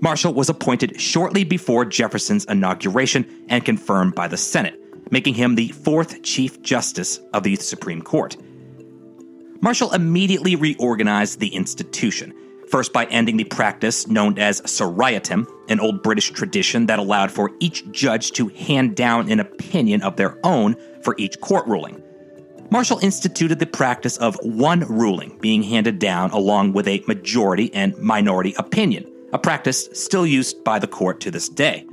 Marshall 0.00 0.34
was 0.34 0.48
appointed 0.48 1.00
shortly 1.00 1.44
before 1.44 1.84
Jefferson's 1.84 2.44
inauguration 2.44 3.26
and 3.48 3.64
confirmed 3.64 4.14
by 4.14 4.28
the 4.28 4.36
Senate, 4.36 4.78
making 5.10 5.34
him 5.34 5.54
the 5.54 5.68
fourth 5.68 6.22
Chief 6.22 6.62
Justice 6.62 7.18
of 7.32 7.42
the 7.42 7.56
Supreme 7.56 8.02
Court. 8.02 8.36
Marshall 9.60 9.92
immediately 9.92 10.56
reorganized 10.56 11.38
the 11.38 11.54
institution, 11.54 12.34
First, 12.72 12.94
by 12.94 13.04
ending 13.04 13.36
the 13.36 13.44
practice 13.44 14.06
known 14.06 14.38
as 14.38 14.62
seriatim, 14.64 15.46
an 15.68 15.78
old 15.78 16.02
British 16.02 16.30
tradition 16.30 16.86
that 16.86 16.98
allowed 16.98 17.30
for 17.30 17.50
each 17.60 17.84
judge 17.92 18.32
to 18.32 18.48
hand 18.48 18.96
down 18.96 19.30
an 19.30 19.40
opinion 19.40 20.00
of 20.00 20.16
their 20.16 20.38
own 20.42 20.76
for 21.02 21.14
each 21.18 21.38
court 21.42 21.66
ruling. 21.66 22.01
Marshall 22.72 23.00
instituted 23.02 23.58
the 23.58 23.66
practice 23.66 24.16
of 24.16 24.34
one 24.42 24.80
ruling 24.88 25.36
being 25.42 25.62
handed 25.62 25.98
down 25.98 26.30
along 26.30 26.72
with 26.72 26.88
a 26.88 27.04
majority 27.06 27.70
and 27.74 27.94
minority 27.98 28.54
opinion, 28.56 29.04
a 29.34 29.38
practice 29.38 29.90
still 29.92 30.26
used 30.26 30.64
by 30.64 30.78
the 30.78 30.86
court 30.86 31.20
to 31.20 31.30
this 31.30 31.50
day. 31.50 31.86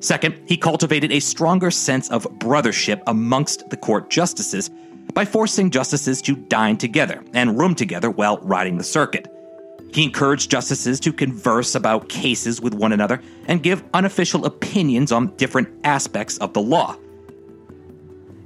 Second, 0.00 0.40
he 0.46 0.56
cultivated 0.56 1.12
a 1.12 1.20
stronger 1.20 1.70
sense 1.70 2.08
of 2.10 2.22
brothership 2.38 3.02
amongst 3.06 3.68
the 3.68 3.76
court 3.76 4.08
justices 4.08 4.70
by 5.12 5.26
forcing 5.26 5.70
justices 5.70 6.22
to 6.22 6.36
dine 6.36 6.78
together 6.78 7.22
and 7.34 7.58
room 7.58 7.74
together 7.74 8.10
while 8.10 8.38
riding 8.38 8.78
the 8.78 8.84
circuit. 8.84 9.30
He 9.92 10.04
encouraged 10.04 10.50
justices 10.50 11.00
to 11.00 11.12
converse 11.12 11.74
about 11.74 12.08
cases 12.08 12.62
with 12.62 12.72
one 12.72 12.92
another 12.92 13.20
and 13.44 13.62
give 13.62 13.84
unofficial 13.92 14.46
opinions 14.46 15.12
on 15.12 15.36
different 15.36 15.68
aspects 15.84 16.38
of 16.38 16.54
the 16.54 16.62
law. 16.62 16.96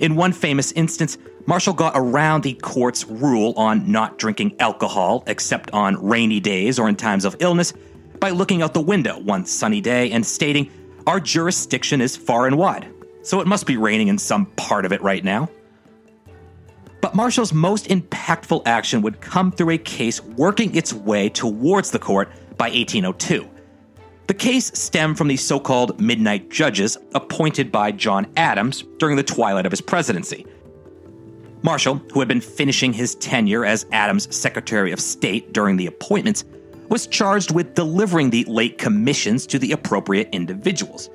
In 0.01 0.17
one 0.17 0.33
famous 0.33 0.73
instance, 0.73 1.17
Marshall 1.47 1.75
got 1.75 1.93
around 1.97 2.43
the 2.43 2.55
court's 2.55 3.07
rule 3.07 3.53
on 3.57 3.91
not 3.91 4.17
drinking 4.17 4.55
alcohol 4.61 5.25
except 5.27 5.73
on 5.73 6.05
rainy 6.07 6.39
days 6.39 6.79
or 6.79 6.89
in 6.89 6.95
times 6.95 7.25
of 7.25 7.37
illness 7.41 7.73
by 8.21 8.31
looking 8.31 8.63
out 8.63 8.75
the 8.75 8.81
window 8.81 9.19
one 9.19 9.45
sunny 9.45 9.81
day 9.81 10.13
and 10.13 10.25
stating, 10.25 10.71
Our 11.07 11.19
jurisdiction 11.19 12.01
is 12.01 12.17
far 12.17 12.47
and 12.47 12.57
wide, 12.57 12.89
so 13.23 13.41
it 13.41 13.49
must 13.49 13.67
be 13.67 13.77
raining 13.77 14.07
in 14.07 14.19
some 14.19 14.47
part 14.47 14.85
of 14.85 14.93
it 14.93 15.03
right 15.03 15.25
now. 15.25 15.49
But 17.01 17.17
Marshall's 17.17 17.53
most 17.53 17.89
impactful 17.89 18.63
action 18.65 19.03
would 19.03 19.21
come 19.21 19.51
through 19.51 19.71
a 19.71 19.79
case 19.79 20.23
working 20.23 20.77
its 20.77 20.93
way 20.93 21.29
towards 21.29 21.91
the 21.91 21.99
court 21.99 22.31
by 22.57 22.67
1802. 22.67 23.51
The 24.29 24.35
case 24.35 24.71
stemmed 24.79 25.19
from 25.19 25.27
the 25.27 25.37
so 25.37 25.59
called 25.59 26.01
Midnight 26.01 26.49
Judges 26.49 26.97
appointed 27.17 27.73
by 27.73 27.91
John 27.91 28.33
Adams 28.37 28.85
during 28.99 29.17
the 29.17 29.25
twilight 29.25 29.67
of 29.67 29.73
his 29.73 29.81
presidency. 29.81 30.47
Marshall, 31.63 32.03
who 32.13 32.19
had 32.19 32.29
been 32.29 32.41
finishing 32.41 32.93
his 32.93 33.15
tenure 33.17 33.65
as 33.65 33.87
Adams' 33.93 34.35
Secretary 34.35 34.93
of 34.93 35.01
State 35.01 35.53
during 35.53 35.77
the 35.77 35.87
appointments, 35.87 36.45
was 36.89 37.07
charged 37.07 37.55
with 37.55 37.75
delivering 37.75 38.31
the 38.31 38.45
late 38.45 38.79
commissions 38.79 39.47
to 39.47 39.59
the 39.59 39.73
appropriate 39.73 40.29
individuals. 40.33 41.09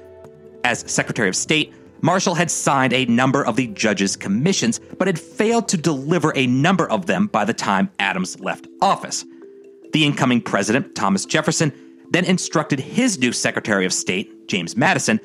As 0.63 0.89
Secretary 0.91 1.29
of 1.29 1.35
State, 1.35 1.73
Marshall 2.01 2.35
had 2.35 2.49
signed 2.49 2.93
a 2.93 3.05
number 3.05 3.45
of 3.45 3.55
the 3.55 3.67
judges' 3.67 4.15
commissions, 4.15 4.79
but 4.97 5.07
had 5.07 5.19
failed 5.19 5.67
to 5.67 5.77
deliver 5.77 6.31
a 6.35 6.47
number 6.47 6.89
of 6.89 7.05
them 7.07 7.27
by 7.27 7.43
the 7.43 7.53
time 7.53 7.89
Adams 7.99 8.39
left 8.39 8.67
office. 8.81 9.25
The 9.93 10.05
incoming 10.05 10.41
president, 10.41 10.95
Thomas 10.95 11.25
Jefferson, 11.25 11.73
then 12.11 12.25
instructed 12.25 12.79
his 12.79 13.19
new 13.19 13.31
Secretary 13.31 13.85
of 13.85 13.93
State, 13.93 14.47
James 14.47 14.77
Madison, 14.77 15.19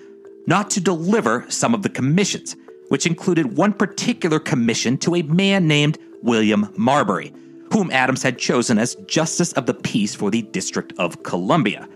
not 0.47 0.71
to 0.71 0.81
deliver 0.81 1.45
some 1.49 1.75
of 1.75 1.83
the 1.83 1.89
commissions, 1.89 2.57
which 2.93 3.07
included 3.07 3.57
one 3.57 3.73
particular 3.73 4.39
commission 4.39 4.99
to 4.99 5.15
a 5.15 5.23
man 5.23 5.67
named 5.67 5.99
William 6.23 6.71
Marbury, 6.77 7.33
whom 7.73 7.91
Adams 7.91 8.23
had 8.23 8.39
chosen 8.39 8.77
as 8.77 8.97
Justice 9.07 9.55
of 9.55 9.65
the 9.65 9.73
Peace 9.73 10.15
for 10.15 10.31
the 10.31 10.43
District 10.43 10.93
of 10.99 11.23
Columbia. 11.23 11.89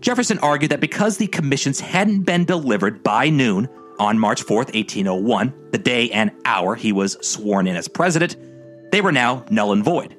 Jefferson 0.00 0.38
argued 0.38 0.70
that 0.70 0.80
because 0.80 1.18
the 1.18 1.26
commissions 1.26 1.80
hadn't 1.80 2.22
been 2.22 2.46
delivered 2.46 3.02
by 3.02 3.28
noon 3.28 3.68
on 3.98 4.18
March 4.18 4.40
4, 4.40 4.56
1801, 4.60 5.52
the 5.72 5.76
day 5.76 6.10
and 6.12 6.30
hour 6.46 6.74
he 6.74 6.92
was 6.92 7.18
sworn 7.20 7.66
in 7.66 7.76
as 7.76 7.86
president, 7.86 8.36
they 8.92 9.02
were 9.02 9.12
now 9.12 9.44
null 9.50 9.70
and 9.70 9.84
void. 9.84 10.16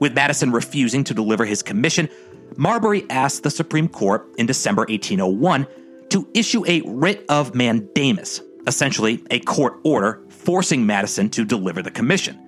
With 0.00 0.14
Madison 0.14 0.50
refusing 0.50 1.04
to 1.04 1.12
deliver 1.12 1.44
his 1.44 1.62
commission, 1.62 2.08
Marbury 2.56 3.04
asked 3.10 3.42
the 3.42 3.50
Supreme 3.50 3.86
Court 3.86 4.26
in 4.38 4.46
December 4.46 4.86
1801 4.88 5.66
to 6.08 6.26
issue 6.32 6.64
a 6.66 6.80
writ 6.86 7.22
of 7.28 7.54
mandamus, 7.54 8.40
essentially 8.66 9.22
a 9.30 9.40
court 9.40 9.80
order 9.84 10.22
forcing 10.28 10.86
Madison 10.86 11.30
to 11.30 11.44
deliver 11.44 11.82
the 11.82 11.90
commission. 11.90 12.40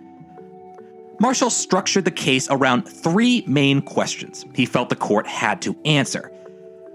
Marshall 1.18 1.50
structured 1.50 2.04
the 2.04 2.10
case 2.10 2.48
around 2.50 2.82
three 2.82 3.42
main 3.46 3.80
questions 3.80 4.44
he 4.54 4.66
felt 4.66 4.90
the 4.90 4.96
court 4.96 5.26
had 5.26 5.62
to 5.62 5.76
answer. 5.84 6.30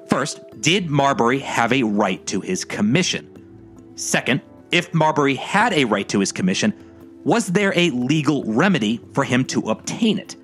First, 0.07 0.41
did 0.59 0.89
Marbury 0.89 1.39
have 1.39 1.73
a 1.73 1.83
right 1.83 2.25
to 2.27 2.41
his 2.41 2.63
commission? 2.63 3.27
Second, 3.95 4.41
if 4.71 4.93
Marbury 4.93 5.35
had 5.35 5.73
a 5.73 5.85
right 5.85 6.07
to 6.09 6.19
his 6.19 6.31
commission, 6.31 6.73
was 7.23 7.47
there 7.47 7.73
a 7.75 7.89
legal 7.91 8.43
remedy 8.43 8.99
for 9.13 9.23
him 9.23 9.45
to 9.45 9.69
obtain 9.69 10.17
it? 10.17 10.35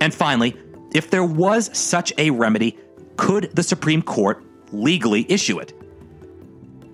And 0.00 0.12
finally, 0.12 0.56
if 0.94 1.10
there 1.10 1.24
was 1.24 1.76
such 1.76 2.12
a 2.18 2.30
remedy, 2.30 2.78
could 3.16 3.50
the 3.54 3.62
Supreme 3.62 4.02
Court 4.02 4.44
legally 4.72 5.26
issue 5.30 5.58
it? 5.58 5.77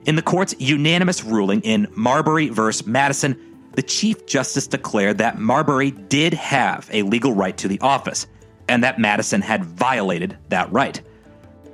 In 0.06 0.16
the 0.16 0.22
court's 0.22 0.54
unanimous 0.58 1.24
ruling 1.24 1.62
in 1.62 1.86
Marbury 1.94 2.48
v. 2.50 2.70
Madison, 2.84 3.36
the 3.72 3.82
Chief 3.82 4.26
Justice 4.26 4.66
declared 4.66 5.18
that 5.18 5.38
Marbury 5.38 5.90
did 5.92 6.34
have 6.34 6.88
a 6.92 7.02
legal 7.02 7.32
right 7.32 7.56
to 7.56 7.68
the 7.68 7.80
office, 7.80 8.26
and 8.68 8.84
that 8.84 8.98
Madison 8.98 9.40
had 9.40 9.64
violated 9.64 10.36
that 10.50 10.70
right. 10.70 11.00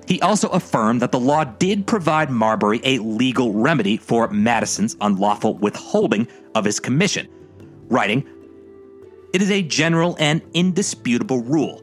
He 0.07 0.21
also 0.23 0.49
affirmed 0.49 1.03
that 1.03 1.13
the 1.13 1.21
law 1.21 1.45
did 1.45 1.87
provide 1.87 2.31
Marbury 2.31 2.81
a 2.85 2.99
legal 2.99 3.53
remedy 3.53 3.97
for 3.97 4.29
Madison's 4.29 4.97
unlawful 5.01 5.55
withholding 5.55 6.27
of 6.55 6.65
his 6.65 6.81
commission, 6.81 7.29
writing, 7.89 8.27
It 9.33 9.43
is 9.43 9.51
a 9.51 9.63
general 9.63 10.17
and 10.19 10.41
indisputable 10.55 11.43
rule 11.43 11.83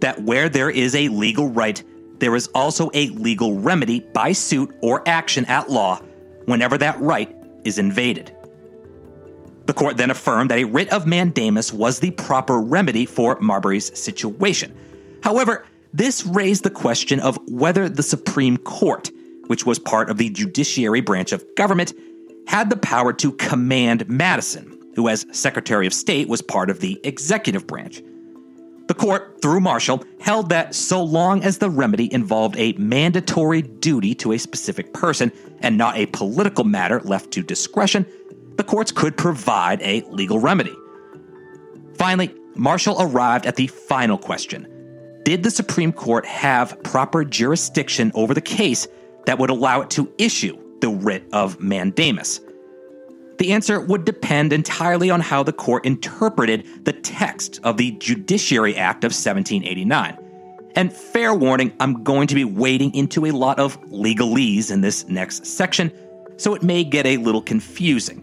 that 0.00 0.22
where 0.22 0.48
there 0.48 0.70
is 0.70 0.94
a 0.94 1.08
legal 1.08 1.48
right, 1.48 1.82
there 2.18 2.34
is 2.34 2.48
also 2.54 2.90
a 2.94 3.08
legal 3.10 3.58
remedy 3.58 4.00
by 4.00 4.32
suit 4.32 4.74
or 4.80 5.06
action 5.06 5.44
at 5.46 5.70
law 5.70 6.00
whenever 6.46 6.78
that 6.78 7.00
right 7.00 7.34
is 7.64 7.78
invaded. 7.78 8.34
The 9.66 9.74
court 9.74 9.96
then 9.96 10.10
affirmed 10.10 10.50
that 10.50 10.58
a 10.58 10.64
writ 10.64 10.92
of 10.92 11.06
mandamus 11.06 11.72
was 11.72 11.98
the 11.98 12.12
proper 12.12 12.60
remedy 12.60 13.04
for 13.04 13.38
Marbury's 13.40 13.96
situation. 13.98 14.74
However, 15.22 15.66
this 15.92 16.24
raised 16.24 16.62
the 16.62 16.70
question 16.70 17.20
of 17.20 17.38
whether 17.48 17.88
the 17.88 18.02
Supreme 18.02 18.58
Court, 18.58 19.10
which 19.48 19.66
was 19.66 19.78
part 19.78 20.08
of 20.08 20.18
the 20.18 20.30
judiciary 20.30 21.00
branch 21.00 21.32
of 21.32 21.44
government, 21.56 21.94
had 22.46 22.70
the 22.70 22.76
power 22.76 23.12
to 23.14 23.32
command 23.32 24.08
Madison, 24.08 24.78
who, 24.94 25.08
as 25.08 25.26
Secretary 25.32 25.86
of 25.86 25.92
State, 25.92 26.28
was 26.28 26.42
part 26.42 26.70
of 26.70 26.80
the 26.80 27.00
executive 27.02 27.66
branch. 27.66 28.02
The 28.86 28.94
court, 28.94 29.42
through 29.42 29.60
Marshall, 29.60 30.04
held 30.20 30.50
that 30.50 30.74
so 30.74 31.02
long 31.02 31.42
as 31.42 31.58
the 31.58 31.70
remedy 31.70 32.12
involved 32.12 32.56
a 32.56 32.72
mandatory 32.74 33.62
duty 33.62 34.14
to 34.16 34.32
a 34.32 34.38
specific 34.38 34.92
person 34.92 35.32
and 35.60 35.76
not 35.76 35.96
a 35.96 36.06
political 36.06 36.64
matter 36.64 37.00
left 37.00 37.32
to 37.32 37.42
discretion, 37.42 38.06
the 38.56 38.62
courts 38.64 38.92
could 38.92 39.16
provide 39.16 39.82
a 39.82 40.02
legal 40.10 40.38
remedy. 40.38 40.74
Finally, 41.94 42.32
Marshall 42.54 42.96
arrived 43.00 43.46
at 43.46 43.56
the 43.56 43.66
final 43.66 44.18
question 44.18 44.72
did 45.24 45.42
the 45.42 45.50
Supreme 45.50 45.92
Court 45.92 46.24
have 46.24 46.80
proper 46.84 47.24
jurisdiction 47.24 48.12
over 48.14 48.32
the 48.32 48.40
case 48.40 48.86
that 49.24 49.40
would 49.40 49.50
allow 49.50 49.80
it 49.80 49.90
to 49.90 50.08
issue 50.18 50.56
the 50.80 50.88
writ 50.88 51.24
of 51.32 51.58
mandamus? 51.58 52.40
The 53.38 53.52
answer 53.52 53.80
would 53.80 54.04
depend 54.04 54.52
entirely 54.52 55.10
on 55.10 55.20
how 55.20 55.42
the 55.42 55.52
court 55.52 55.84
interpreted 55.84 56.84
the 56.84 56.92
text 56.92 57.60
of 57.62 57.76
the 57.76 57.92
Judiciary 57.92 58.76
Act 58.76 59.04
of 59.04 59.10
1789. 59.10 60.18
And 60.74 60.92
fair 60.92 61.34
warning, 61.34 61.72
I'm 61.80 62.02
going 62.02 62.26
to 62.28 62.34
be 62.34 62.44
wading 62.44 62.94
into 62.94 63.26
a 63.26 63.30
lot 63.30 63.58
of 63.58 63.80
legalese 63.90 64.70
in 64.70 64.80
this 64.80 65.08
next 65.08 65.46
section, 65.46 65.92
so 66.36 66.54
it 66.54 66.62
may 66.62 66.84
get 66.84 67.06
a 67.06 67.16
little 67.16 67.42
confusing. 67.42 68.22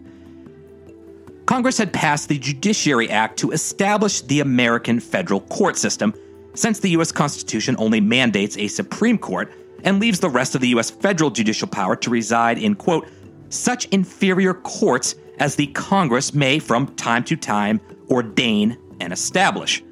Congress 1.46 1.77
had 1.77 1.91
passed 1.91 2.29
the 2.29 2.39
Judiciary 2.39 3.10
Act 3.10 3.38
to 3.39 3.51
establish 3.51 4.22
the 4.22 4.39
American 4.39 5.00
federal 5.00 5.41
court 5.41 5.77
system 5.77 6.13
since 6.53 6.79
the 6.79 6.89
U.S. 6.91 7.12
Constitution 7.12 7.75
only 7.79 8.00
mandates 8.00 8.58
a 8.58 8.67
Supreme 8.67 9.17
Court 9.17 9.51
and 9.84 10.00
leaves 10.00 10.20
the 10.20 10.29
rest 10.29 10.55
of 10.55 10.62
the 10.62 10.70
U.S. 10.70 10.89
federal 10.89 11.29
judicial 11.29 11.67
power 11.67 11.96
to 11.98 12.10
reside 12.10 12.58
in, 12.58 12.75
quote, 12.75 13.08
such 13.53 13.86
inferior 13.86 14.53
courts 14.53 15.15
as 15.39 15.55
the 15.55 15.67
Congress 15.67 16.33
may 16.33 16.60
from 16.60 16.88
time 16.95 17.24
to 17.25 17.36
time 17.36 17.79
ordain 18.10 18.77
and 19.00 19.13
establish. 19.13 19.83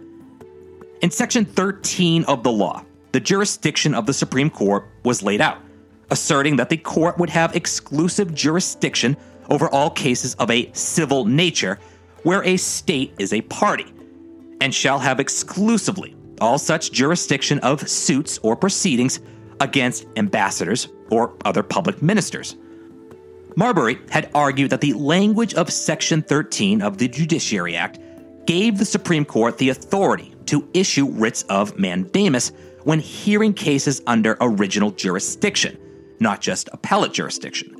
In 1.01 1.11
Section 1.11 1.45
13 1.45 2.23
of 2.25 2.43
the 2.43 2.51
law, 2.51 2.83
the 3.11 3.19
jurisdiction 3.19 3.93
of 3.93 4.05
the 4.05 4.13
Supreme 4.13 4.49
Court 4.49 4.87
was 5.03 5.23
laid 5.23 5.41
out, 5.41 5.57
asserting 6.09 6.55
that 6.57 6.69
the 6.69 6.77
court 6.77 7.17
would 7.17 7.29
have 7.29 7.55
exclusive 7.55 8.33
jurisdiction 8.33 9.17
over 9.49 9.69
all 9.69 9.89
cases 9.89 10.35
of 10.35 10.49
a 10.49 10.71
civil 10.73 11.25
nature 11.25 11.79
where 12.23 12.43
a 12.43 12.55
state 12.57 13.13
is 13.17 13.33
a 13.33 13.41
party, 13.41 13.91
and 14.61 14.73
shall 14.73 14.99
have 14.99 15.19
exclusively 15.19 16.15
all 16.39 16.57
such 16.57 16.91
jurisdiction 16.91 17.59
of 17.59 17.87
suits 17.89 18.37
or 18.43 18.55
proceedings 18.55 19.19
against 19.59 20.05
ambassadors 20.15 20.87
or 21.09 21.33
other 21.45 21.63
public 21.63 22.01
ministers. 22.01 22.55
Marbury 23.55 23.99
had 24.09 24.29
argued 24.33 24.69
that 24.69 24.81
the 24.81 24.93
language 24.93 25.53
of 25.55 25.71
Section 25.71 26.21
13 26.21 26.81
of 26.81 26.97
the 26.97 27.07
Judiciary 27.07 27.75
Act 27.75 27.99
gave 28.45 28.77
the 28.77 28.85
Supreme 28.85 29.25
Court 29.25 29.57
the 29.57 29.69
authority 29.69 30.33
to 30.45 30.67
issue 30.73 31.09
writs 31.09 31.43
of 31.43 31.77
mandamus 31.77 32.51
when 32.83 32.99
hearing 32.99 33.53
cases 33.53 34.01
under 34.07 34.37
original 34.41 34.91
jurisdiction, 34.91 35.77
not 36.19 36.41
just 36.41 36.69
appellate 36.71 37.13
jurisdiction. 37.13 37.75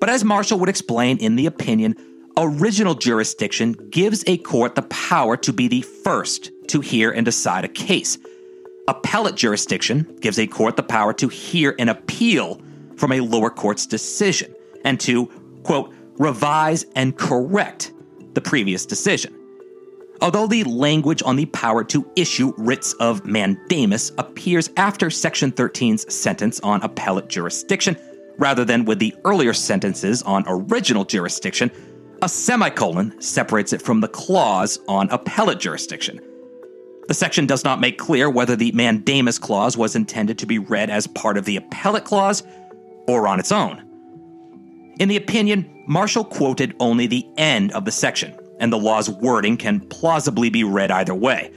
But 0.00 0.08
as 0.08 0.24
Marshall 0.24 0.58
would 0.60 0.68
explain 0.68 1.18
in 1.18 1.36
the 1.36 1.46
opinion, 1.46 1.96
original 2.36 2.94
jurisdiction 2.94 3.72
gives 3.90 4.24
a 4.26 4.38
court 4.38 4.74
the 4.74 4.82
power 4.82 5.36
to 5.38 5.52
be 5.52 5.68
the 5.68 5.82
first 5.82 6.50
to 6.68 6.80
hear 6.80 7.10
and 7.10 7.24
decide 7.24 7.64
a 7.64 7.68
case. 7.68 8.18
Appellate 8.88 9.34
jurisdiction 9.34 10.16
gives 10.20 10.38
a 10.38 10.46
court 10.46 10.76
the 10.76 10.82
power 10.82 11.12
to 11.14 11.28
hear 11.28 11.74
an 11.78 11.88
appeal 11.88 12.60
from 12.96 13.12
a 13.12 13.20
lower 13.20 13.50
court's 13.50 13.86
decision 13.86 14.54
and 14.88 14.98
to, 14.98 15.26
quote, 15.64 15.92
revise 16.16 16.86
and 16.96 17.16
correct 17.18 17.92
the 18.32 18.40
previous 18.40 18.86
decision. 18.86 19.34
Although 20.22 20.46
the 20.46 20.64
language 20.64 21.22
on 21.24 21.36
the 21.36 21.44
power 21.46 21.84
to 21.84 22.10
issue 22.16 22.54
writs 22.56 22.94
of 22.94 23.26
mandamus 23.26 24.12
appears 24.16 24.70
after 24.78 25.10
Section 25.10 25.52
13's 25.52 26.12
sentence 26.12 26.58
on 26.60 26.82
appellate 26.82 27.28
jurisdiction, 27.28 27.98
rather 28.38 28.64
than 28.64 28.86
with 28.86 28.98
the 28.98 29.14
earlier 29.26 29.52
sentences 29.52 30.22
on 30.22 30.42
original 30.46 31.04
jurisdiction, 31.04 31.70
a 32.22 32.28
semicolon 32.28 33.20
separates 33.20 33.74
it 33.74 33.82
from 33.82 34.00
the 34.00 34.08
clause 34.08 34.80
on 34.88 35.10
appellate 35.10 35.60
jurisdiction. 35.60 36.18
The 37.08 37.14
section 37.14 37.46
does 37.46 37.62
not 37.62 37.78
make 37.78 37.98
clear 37.98 38.30
whether 38.30 38.56
the 38.56 38.72
mandamus 38.72 39.38
clause 39.38 39.76
was 39.76 39.94
intended 39.94 40.38
to 40.38 40.46
be 40.46 40.58
read 40.58 40.88
as 40.88 41.06
part 41.06 41.36
of 41.36 41.44
the 41.44 41.56
appellate 41.56 42.04
clause 42.04 42.42
or 43.06 43.28
on 43.28 43.38
its 43.38 43.52
own. 43.52 43.87
In 44.98 45.08
the 45.08 45.16
opinion, 45.16 45.84
Marshall 45.86 46.24
quoted 46.24 46.74
only 46.80 47.06
the 47.06 47.26
end 47.36 47.72
of 47.72 47.84
the 47.84 47.92
section, 47.92 48.34
and 48.58 48.72
the 48.72 48.78
law's 48.78 49.08
wording 49.08 49.56
can 49.56 49.80
plausibly 49.80 50.50
be 50.50 50.64
read 50.64 50.90
either 50.90 51.14
way. 51.14 51.52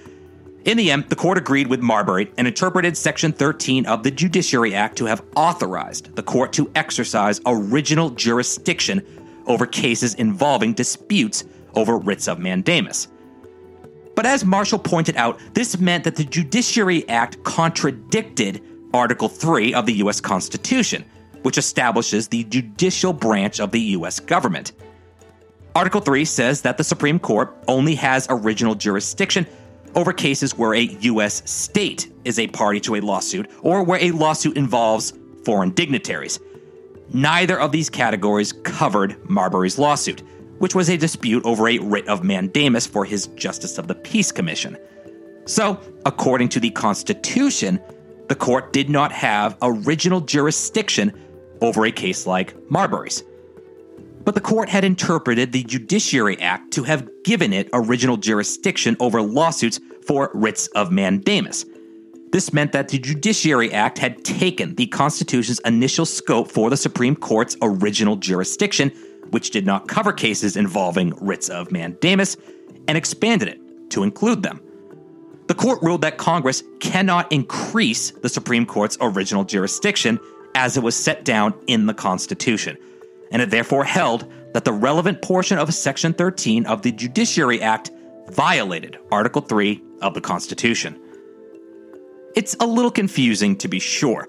In 0.63 0.77
the 0.77 0.91
end, 0.91 1.09
the 1.09 1.15
court 1.15 1.39
agreed 1.39 1.65
with 1.65 1.81
Marbury 1.81 2.31
and 2.37 2.47
interpreted 2.47 2.95
Section 2.95 3.31
13 3.31 3.87
of 3.87 4.03
the 4.03 4.11
Judiciary 4.11 4.75
Act 4.75 4.95
to 4.97 5.05
have 5.05 5.23
authorized 5.35 6.15
the 6.15 6.21
court 6.21 6.53
to 6.53 6.71
exercise 6.75 7.41
original 7.47 8.11
jurisdiction 8.11 9.03
over 9.47 9.65
cases 9.65 10.13
involving 10.13 10.73
disputes 10.73 11.43
over 11.73 11.97
writs 11.97 12.27
of 12.27 12.37
mandamus. 12.37 13.07
But 14.15 14.27
as 14.27 14.45
Marshall 14.45 14.77
pointed 14.77 15.15
out, 15.15 15.39
this 15.55 15.79
meant 15.79 16.03
that 16.03 16.15
the 16.15 16.25
Judiciary 16.25 17.09
Act 17.09 17.43
contradicted 17.43 18.61
Article 18.93 19.29
3 19.29 19.73
of 19.73 19.87
the 19.87 19.93
U.S. 19.93 20.21
Constitution, 20.21 21.03
which 21.43 21.57
establishes 21.57 22.27
the 22.27 22.43
judicial 22.45 23.13
branch 23.13 23.59
of 23.59 23.71
the 23.71 23.79
U.S. 23.79 24.19
government. 24.19 24.71
Article 25.75 26.01
3 26.01 26.25
says 26.25 26.61
that 26.63 26.77
the 26.77 26.83
Supreme 26.83 27.19
Court 27.19 27.55
only 27.67 27.95
has 27.95 28.27
original 28.29 28.75
jurisdiction 28.75 29.47
over 29.95 30.13
cases 30.13 30.57
where 30.57 30.73
a 30.73 30.81
U.S. 30.81 31.49
state 31.49 32.11
is 32.25 32.39
a 32.39 32.47
party 32.47 32.79
to 32.81 32.95
a 32.95 33.01
lawsuit 33.01 33.49
or 33.61 33.83
where 33.83 34.01
a 34.01 34.11
lawsuit 34.11 34.57
involves 34.57 35.13
foreign 35.45 35.71
dignitaries. 35.71 36.39
Neither 37.13 37.59
of 37.59 37.71
these 37.71 37.89
categories 37.89 38.53
covered 38.53 39.17
Marbury's 39.29 39.77
lawsuit, 39.77 40.21
which 40.59 40.75
was 40.75 40.89
a 40.89 40.97
dispute 40.97 41.43
over 41.45 41.67
a 41.67 41.79
writ 41.79 42.07
of 42.07 42.23
mandamus 42.23 42.87
for 42.87 43.03
his 43.03 43.27
Justice 43.27 43.77
of 43.77 43.87
the 43.87 43.95
Peace 43.95 44.31
Commission. 44.31 44.77
So, 45.45 45.79
according 46.05 46.49
to 46.49 46.59
the 46.59 46.69
Constitution, 46.69 47.81
the 48.29 48.35
court 48.35 48.71
did 48.71 48.89
not 48.89 49.11
have 49.11 49.57
original 49.61 50.21
jurisdiction 50.21 51.11
over 51.61 51.85
a 51.85 51.91
case 51.91 52.25
like 52.27 52.55
Marbury's 52.69 53.23
but 54.23 54.35
the 54.35 54.41
court 54.41 54.69
had 54.69 54.83
interpreted 54.83 55.51
the 55.51 55.63
Judiciary 55.63 56.39
Act 56.39 56.71
to 56.73 56.83
have 56.83 57.09
given 57.23 57.53
it 57.53 57.69
original 57.73 58.17
jurisdiction 58.17 58.95
over 58.99 59.21
lawsuits 59.21 59.79
for 60.05 60.31
writs 60.33 60.67
of 60.67 60.91
mandamus. 60.91 61.65
This 62.31 62.53
meant 62.53 62.71
that 62.71 62.89
the 62.89 62.99
Judiciary 62.99 63.73
Act 63.73 63.97
had 63.97 64.23
taken 64.23 64.75
the 64.75 64.87
Constitution's 64.87 65.59
initial 65.61 66.05
scope 66.05 66.49
for 66.49 66.69
the 66.69 66.77
Supreme 66.77 67.15
Court's 67.15 67.57
original 67.61 68.15
jurisdiction, 68.15 68.89
which 69.31 69.51
did 69.51 69.65
not 69.65 69.87
cover 69.87 70.13
cases 70.13 70.55
involving 70.55 71.13
writs 71.19 71.49
of 71.49 71.71
mandamus, 71.71 72.37
and 72.87 72.97
expanded 72.97 73.49
it 73.49 73.59
to 73.91 74.03
include 74.03 74.43
them. 74.43 74.61
The 75.47 75.55
court 75.55 75.81
ruled 75.81 76.01
that 76.01 76.17
Congress 76.17 76.63
cannot 76.79 77.29
increase 77.31 78.11
the 78.11 78.29
Supreme 78.29 78.65
Court's 78.65 78.97
original 79.01 79.43
jurisdiction 79.43 80.19
as 80.55 80.77
it 80.77 80.83
was 80.83 80.95
set 80.95 81.23
down 81.23 81.53
in 81.67 81.85
the 81.85 81.93
Constitution 81.93 82.77
and 83.31 83.41
it 83.41 83.49
therefore 83.49 83.83
held 83.83 84.31
that 84.53 84.65
the 84.65 84.73
relevant 84.73 85.21
portion 85.21 85.57
of 85.57 85.73
Section 85.73 86.13
13 86.13 86.65
of 86.65 86.81
the 86.81 86.91
Judiciary 86.91 87.61
Act 87.61 87.91
violated 88.29 88.97
Article 89.11 89.41
3 89.41 89.81
of 90.01 90.13
the 90.13 90.21
Constitution. 90.21 90.99
It's 92.35 92.55
a 92.59 92.65
little 92.65 92.91
confusing 92.91 93.57
to 93.57 93.67
be 93.67 93.79
sure, 93.79 94.27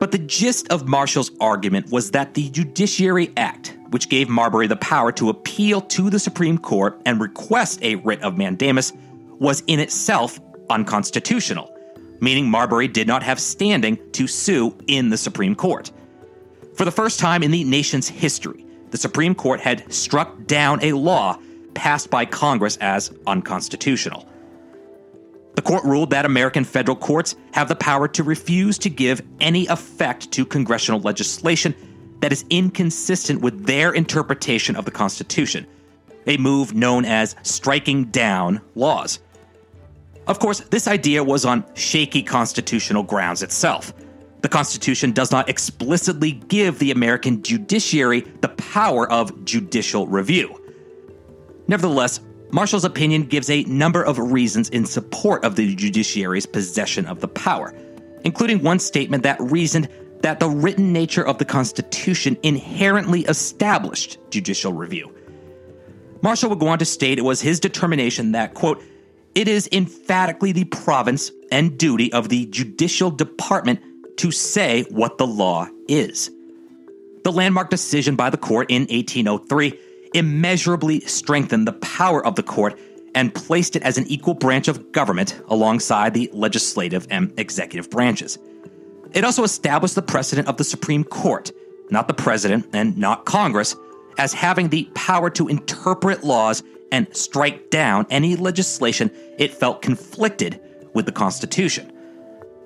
but 0.00 0.12
the 0.12 0.18
gist 0.18 0.68
of 0.70 0.88
Marshall's 0.88 1.30
argument 1.40 1.90
was 1.90 2.12
that 2.12 2.34
the 2.34 2.48
Judiciary 2.50 3.32
Act, 3.36 3.76
which 3.90 4.08
gave 4.08 4.28
Marbury 4.28 4.66
the 4.66 4.76
power 4.76 5.12
to 5.12 5.28
appeal 5.28 5.80
to 5.80 6.10
the 6.10 6.18
Supreme 6.18 6.58
Court 6.58 7.00
and 7.04 7.20
request 7.20 7.80
a 7.82 7.96
writ 7.96 8.22
of 8.22 8.36
mandamus, 8.36 8.92
was 9.38 9.62
in 9.66 9.80
itself 9.80 10.40
unconstitutional, 10.70 11.73
meaning 12.20 12.48
Marbury 12.48 12.88
did 12.88 13.06
not 13.06 13.22
have 13.22 13.40
standing 13.40 13.98
to 14.12 14.26
sue 14.26 14.76
in 14.86 15.10
the 15.10 15.16
Supreme 15.16 15.54
Court. 15.54 15.90
For 16.74 16.84
the 16.84 16.90
first 16.90 17.20
time 17.20 17.42
in 17.42 17.50
the 17.50 17.64
nation's 17.64 18.08
history, 18.08 18.66
the 18.90 18.98
Supreme 18.98 19.34
Court 19.34 19.60
had 19.60 19.92
struck 19.92 20.46
down 20.46 20.82
a 20.82 20.92
law 20.92 21.38
passed 21.74 22.10
by 22.10 22.24
Congress 22.24 22.76
as 22.80 23.12
unconstitutional. 23.26 24.28
The 25.54 25.62
court 25.62 25.84
ruled 25.84 26.10
that 26.10 26.24
American 26.24 26.64
federal 26.64 26.96
courts 26.96 27.36
have 27.52 27.68
the 27.68 27.76
power 27.76 28.08
to 28.08 28.24
refuse 28.24 28.78
to 28.78 28.90
give 28.90 29.22
any 29.40 29.66
effect 29.66 30.32
to 30.32 30.44
congressional 30.44 31.00
legislation 31.00 31.74
that 32.20 32.32
is 32.32 32.44
inconsistent 32.50 33.40
with 33.40 33.66
their 33.66 33.92
interpretation 33.92 34.76
of 34.76 34.84
the 34.84 34.90
Constitution, 34.90 35.66
a 36.26 36.36
move 36.38 36.74
known 36.74 37.04
as 37.04 37.36
striking 37.42 38.06
down 38.06 38.60
laws. 38.74 39.20
Of 40.26 40.38
course, 40.38 40.60
this 40.60 40.88
idea 40.88 41.22
was 41.22 41.44
on 41.44 41.64
shaky 41.74 42.22
constitutional 42.22 43.02
grounds 43.02 43.42
itself. 43.42 43.92
The 44.40 44.48
Constitution 44.48 45.12
does 45.12 45.30
not 45.30 45.48
explicitly 45.48 46.32
give 46.32 46.78
the 46.78 46.90
American 46.90 47.42
judiciary 47.42 48.20
the 48.40 48.48
power 48.48 49.10
of 49.10 49.44
judicial 49.44 50.06
review. 50.06 50.60
Nevertheless, 51.66 52.20
Marshall's 52.50 52.84
opinion 52.84 53.24
gives 53.24 53.50
a 53.50 53.64
number 53.64 54.02
of 54.02 54.18
reasons 54.18 54.68
in 54.68 54.84
support 54.86 55.44
of 55.44 55.56
the 55.56 55.74
judiciary's 55.74 56.46
possession 56.46 57.06
of 57.06 57.20
the 57.20 57.28
power, 57.28 57.74
including 58.24 58.62
one 58.62 58.78
statement 58.78 59.22
that 59.22 59.40
reasoned 59.40 59.88
that 60.20 60.40
the 60.40 60.48
written 60.48 60.92
nature 60.92 61.26
of 61.26 61.38
the 61.38 61.44
Constitution 61.44 62.36
inherently 62.42 63.22
established 63.22 64.18
judicial 64.30 64.72
review. 64.72 65.14
Marshall 66.22 66.48
would 66.50 66.60
go 66.60 66.68
on 66.68 66.78
to 66.78 66.84
state 66.84 67.18
it 67.18 67.24
was 67.24 67.40
his 67.40 67.60
determination 67.60 68.32
that, 68.32 68.54
quote, 68.54 68.82
it 69.34 69.48
is 69.48 69.68
emphatically 69.72 70.52
the 70.52 70.64
province 70.64 71.30
and 71.50 71.76
duty 71.76 72.12
of 72.12 72.28
the 72.28 72.46
judicial 72.46 73.10
department 73.10 73.80
to 74.18 74.30
say 74.30 74.84
what 74.90 75.18
the 75.18 75.26
law 75.26 75.68
is. 75.88 76.30
The 77.24 77.32
landmark 77.32 77.70
decision 77.70 78.16
by 78.16 78.30
the 78.30 78.36
court 78.36 78.70
in 78.70 78.82
1803 78.82 79.78
immeasurably 80.14 81.00
strengthened 81.00 81.66
the 81.66 81.72
power 81.72 82.24
of 82.24 82.36
the 82.36 82.42
court 82.42 82.78
and 83.14 83.34
placed 83.34 83.76
it 83.76 83.82
as 83.82 83.98
an 83.98 84.06
equal 84.06 84.34
branch 84.34 84.68
of 84.68 84.92
government 84.92 85.40
alongside 85.48 86.14
the 86.14 86.30
legislative 86.32 87.06
and 87.10 87.32
executive 87.38 87.90
branches. 87.90 88.38
It 89.12 89.24
also 89.24 89.44
established 89.44 89.94
the 89.94 90.02
precedent 90.02 90.48
of 90.48 90.56
the 90.56 90.64
Supreme 90.64 91.04
Court, 91.04 91.52
not 91.90 92.08
the 92.08 92.14
president 92.14 92.66
and 92.72 92.96
not 92.96 93.24
Congress, 93.24 93.76
as 94.18 94.32
having 94.32 94.68
the 94.68 94.84
power 94.94 95.30
to 95.30 95.48
interpret 95.48 96.24
laws 96.24 96.62
and 96.90 97.14
strike 97.16 97.70
down 97.70 98.06
any 98.10 98.36
legislation 98.36 99.10
it 99.38 99.54
felt 99.54 99.82
conflicted 99.82 100.60
with 100.94 101.06
the 101.06 101.12
Constitution. 101.12 101.90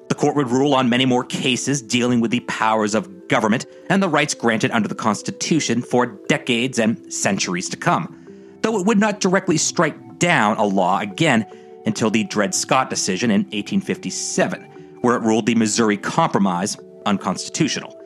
The 0.08 0.14
court 0.14 0.36
would 0.36 0.48
rule 0.50 0.74
on 0.74 0.88
many 0.88 1.04
more 1.04 1.24
cases 1.24 1.82
dealing 1.82 2.20
with 2.20 2.30
the 2.30 2.40
powers 2.40 2.94
of 2.94 3.28
government 3.28 3.66
and 3.90 4.02
the 4.02 4.08
rights 4.08 4.34
granted 4.34 4.70
under 4.70 4.88
the 4.88 4.94
Constitution 4.94 5.82
for 5.82 6.06
decades 6.06 6.78
and 6.78 7.12
centuries 7.12 7.68
to 7.70 7.76
come, 7.76 8.56
though 8.62 8.78
it 8.78 8.86
would 8.86 8.98
not 8.98 9.20
directly 9.20 9.58
strike 9.58 10.18
down 10.18 10.56
a 10.56 10.64
law 10.64 10.98
again 10.98 11.46
until 11.86 12.10
the 12.10 12.24
Dred 12.24 12.54
Scott 12.54 12.90
decision 12.90 13.30
in 13.30 13.42
1857, 13.42 14.62
where 15.00 15.16
it 15.16 15.22
ruled 15.22 15.46
the 15.46 15.54
Missouri 15.54 15.96
Compromise 15.96 16.76
unconstitutional. 17.06 17.97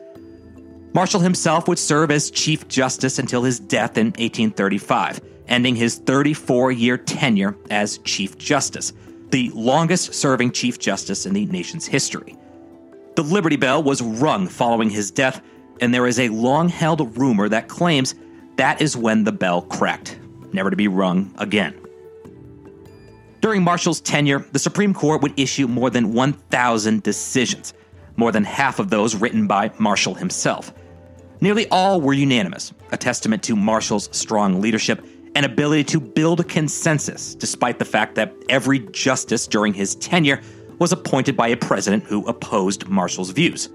Marshall 0.93 1.21
himself 1.21 1.67
would 1.67 1.79
serve 1.79 2.11
as 2.11 2.31
Chief 2.31 2.67
Justice 2.67 3.19
until 3.19 3.43
his 3.43 3.59
death 3.59 3.97
in 3.97 4.07
1835, 4.07 5.21
ending 5.47 5.75
his 5.75 5.97
34 5.97 6.71
year 6.71 6.97
tenure 6.97 7.55
as 7.69 7.97
Chief 7.99 8.37
Justice 8.37 8.93
the 9.33 9.49
longest 9.55 10.13
serving 10.13 10.51
Chief 10.51 10.77
Justice 10.77 11.25
in 11.25 11.33
the 11.33 11.47
nation's 11.47 11.87
history. 11.87 12.37
The 13.15 13.23
Liberty 13.23 13.55
Bell 13.55 13.81
was 13.81 13.99
rung 13.99 14.47
following 14.47 14.91
his 14.91 15.09
death, 15.09 15.41
and 15.81 15.91
there 15.91 16.05
is 16.05 16.19
a 16.19 16.29
long 16.29 16.69
held 16.69 17.17
rumor 17.17 17.49
that 17.49 17.67
claims 17.67 18.13
that 18.57 18.79
is 18.79 18.95
when 18.95 19.23
the 19.23 19.31
bell 19.31 19.63
cracked, 19.63 20.19
never 20.51 20.69
to 20.69 20.75
be 20.75 20.87
rung 20.87 21.33
again. 21.39 21.73
During 23.41 23.63
Marshall's 23.63 24.01
tenure, 24.01 24.45
the 24.51 24.59
Supreme 24.59 24.93
Court 24.93 25.23
would 25.23 25.37
issue 25.39 25.67
more 25.67 25.89
than 25.89 26.13
1,000 26.13 27.01
decisions, 27.01 27.73
more 28.17 28.31
than 28.31 28.43
half 28.43 28.77
of 28.77 28.91
those 28.91 29.15
written 29.15 29.47
by 29.47 29.71
Marshall 29.79 30.13
himself. 30.13 30.71
Nearly 31.43 31.67
all 31.71 31.99
were 31.99 32.13
unanimous, 32.13 32.71
a 32.93 32.97
testament 32.97 33.43
to 33.43 33.55
Marshall's 33.57 34.07
strong 34.13 34.61
leadership 34.61 35.05
and 35.35 35.45
ability 35.45 35.83
to 35.83 35.99
build 35.99 36.47
consensus, 36.47 37.35
despite 37.35 37.79
the 37.79 37.83
fact 37.83 38.15
that 38.15 38.33
every 38.47 38.79
justice 38.79 39.45
during 39.45 39.73
his 39.73 39.95
tenure 39.95 40.39
was 40.79 40.93
appointed 40.93 41.35
by 41.35 41.49
a 41.49 41.57
president 41.57 42.05
who 42.05 42.25
opposed 42.27 42.87
Marshall's 42.87 43.31
views. 43.31 43.67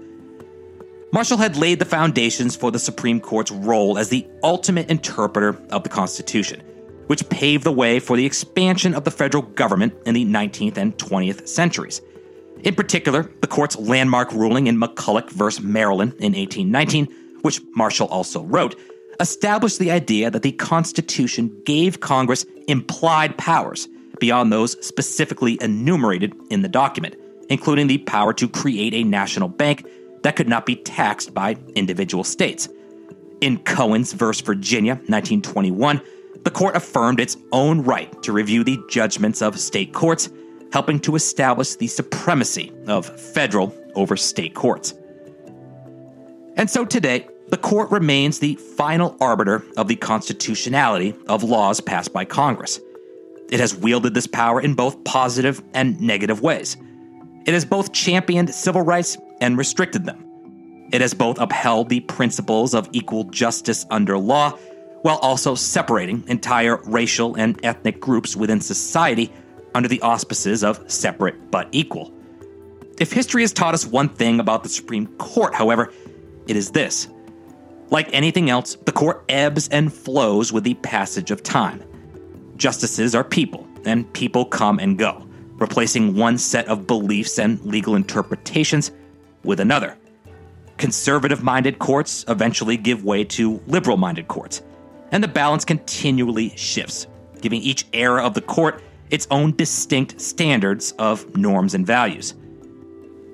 Marshall 1.11 1.37
had 1.37 1.57
laid 1.57 1.77
the 1.77 1.85
foundations 1.85 2.55
for 2.55 2.71
the 2.71 2.79
Supreme 2.79 3.19
Court's 3.19 3.51
role 3.51 3.99
as 3.99 4.09
the 4.09 4.25
ultimate 4.41 4.89
interpreter 4.89 5.49
of 5.69 5.83
the 5.83 5.89
Constitution, 5.89 6.61
which 7.05 7.29
paved 7.29 7.65
the 7.65 7.71
way 7.71 7.99
for 7.99 8.17
the 8.17 8.25
expansion 8.25 8.95
of 8.95 9.03
the 9.03 9.11
federal 9.11 9.43
government 9.43 9.93
in 10.07 10.15
the 10.15 10.25
19th 10.25 10.77
and 10.77 10.97
20th 10.97 11.47
centuries. 11.47 12.01
In 12.63 12.73
particular, 12.73 13.31
the 13.41 13.47
court's 13.47 13.77
landmark 13.77 14.31
ruling 14.31 14.65
in 14.65 14.75
McCulloch 14.75 15.29
v. 15.29 15.61
Maryland 15.61 16.13
in 16.13 16.33
1819, 16.33 17.28
which 17.41 17.61
Marshall 17.75 18.07
also 18.07 18.43
wrote, 18.43 18.75
established 19.19 19.79
the 19.79 19.91
idea 19.91 20.31
that 20.31 20.41
the 20.41 20.51
Constitution 20.53 21.51
gave 21.65 21.99
Congress 21.99 22.45
implied 22.67 23.37
powers 23.37 23.87
beyond 24.19 24.51
those 24.51 24.85
specifically 24.85 25.57
enumerated 25.61 26.33
in 26.49 26.61
the 26.61 26.67
document, 26.67 27.15
including 27.49 27.87
the 27.87 27.97
power 27.99 28.33
to 28.33 28.47
create 28.47 28.93
a 28.93 29.03
national 29.03 29.47
bank 29.47 29.85
that 30.23 30.35
could 30.35 30.49
not 30.49 30.65
be 30.65 30.75
taxed 30.75 31.33
by 31.33 31.55
individual 31.75 32.23
states. 32.23 32.67
In 33.41 33.57
Cohens 33.59 34.13
v. 34.13 34.43
Virginia, 34.43 34.95
1921, 34.95 36.01
the 36.43 36.51
court 36.51 36.75
affirmed 36.75 37.19
its 37.19 37.37
own 37.51 37.81
right 37.81 38.21
to 38.23 38.33
review 38.33 38.63
the 38.63 38.79
judgments 38.89 39.41
of 39.41 39.59
state 39.59 39.93
courts, 39.93 40.29
helping 40.73 40.99
to 40.99 41.15
establish 41.15 41.75
the 41.75 41.87
supremacy 41.87 42.71
of 42.87 43.05
federal 43.05 43.75
over 43.95 44.15
state 44.17 44.53
courts. 44.55 44.93
And 46.57 46.69
so 46.69 46.85
today, 46.85 47.27
the 47.49 47.57
court 47.57 47.91
remains 47.91 48.39
the 48.39 48.55
final 48.55 49.17
arbiter 49.19 49.63
of 49.75 49.87
the 49.87 49.95
constitutionality 49.95 51.15
of 51.27 51.43
laws 51.43 51.81
passed 51.81 52.13
by 52.13 52.25
Congress. 52.25 52.79
It 53.49 53.59
has 53.59 53.75
wielded 53.75 54.13
this 54.13 54.27
power 54.27 54.61
in 54.61 54.75
both 54.75 55.03
positive 55.03 55.61
and 55.73 55.99
negative 55.99 56.41
ways. 56.41 56.77
It 57.45 57.53
has 57.53 57.65
both 57.65 57.91
championed 57.91 58.53
civil 58.53 58.83
rights 58.83 59.17
and 59.41 59.57
restricted 59.57 60.05
them. 60.05 60.25
It 60.91 61.01
has 61.01 61.13
both 61.13 61.39
upheld 61.39 61.89
the 61.89 62.01
principles 62.01 62.73
of 62.73 62.89
equal 62.91 63.23
justice 63.25 63.85
under 63.89 64.17
law 64.17 64.51
while 65.01 65.17
also 65.17 65.55
separating 65.55 66.23
entire 66.27 66.77
racial 66.83 67.35
and 67.35 67.59
ethnic 67.63 67.99
groups 67.99 68.35
within 68.35 68.61
society 68.61 69.31
under 69.73 69.87
the 69.87 70.01
auspices 70.01 70.63
of 70.63 70.91
separate 70.91 71.49
but 71.49 71.67
equal. 71.71 72.13
If 72.99 73.13
history 73.13 73.43
has 73.43 73.53
taught 73.53 73.73
us 73.73 73.85
one 73.85 74.09
thing 74.09 74.39
about 74.39 74.63
the 74.63 74.69
Supreme 74.69 75.07
Court, 75.17 75.55
however, 75.55 75.91
it 76.47 76.55
is 76.55 76.71
this. 76.71 77.07
Like 77.91 78.09
anything 78.13 78.49
else, 78.49 78.75
the 78.75 78.91
court 78.91 79.23
ebbs 79.29 79.67
and 79.69 79.91
flows 79.91 80.53
with 80.53 80.63
the 80.63 80.75
passage 80.75 81.31
of 81.31 81.41
time. 81.41 81.83
Justices 82.55 83.15
are 83.15 83.23
people, 83.23 83.67
and 83.85 84.11
people 84.13 84.45
come 84.45 84.79
and 84.79 84.97
go, 84.97 85.27
replacing 85.53 86.15
one 86.15 86.37
set 86.37 86.67
of 86.67 86.85
beliefs 86.85 87.39
and 87.39 87.59
legal 87.65 87.95
interpretations 87.95 88.91
with 89.43 89.59
another. 89.59 89.97
Conservative 90.77 91.43
minded 91.43 91.79
courts 91.79 92.25
eventually 92.27 92.77
give 92.77 93.03
way 93.03 93.23
to 93.23 93.61
liberal 93.67 93.97
minded 93.97 94.27
courts, 94.27 94.61
and 95.11 95.23
the 95.23 95.27
balance 95.27 95.65
continually 95.65 96.55
shifts, 96.55 97.07
giving 97.41 97.61
each 97.61 97.85
era 97.93 98.23
of 98.23 98.33
the 98.33 98.41
court 98.41 98.83
its 99.09 99.27
own 99.31 99.55
distinct 99.55 100.21
standards 100.21 100.91
of 100.99 101.35
norms 101.35 101.73
and 101.73 101.87
values. 101.87 102.35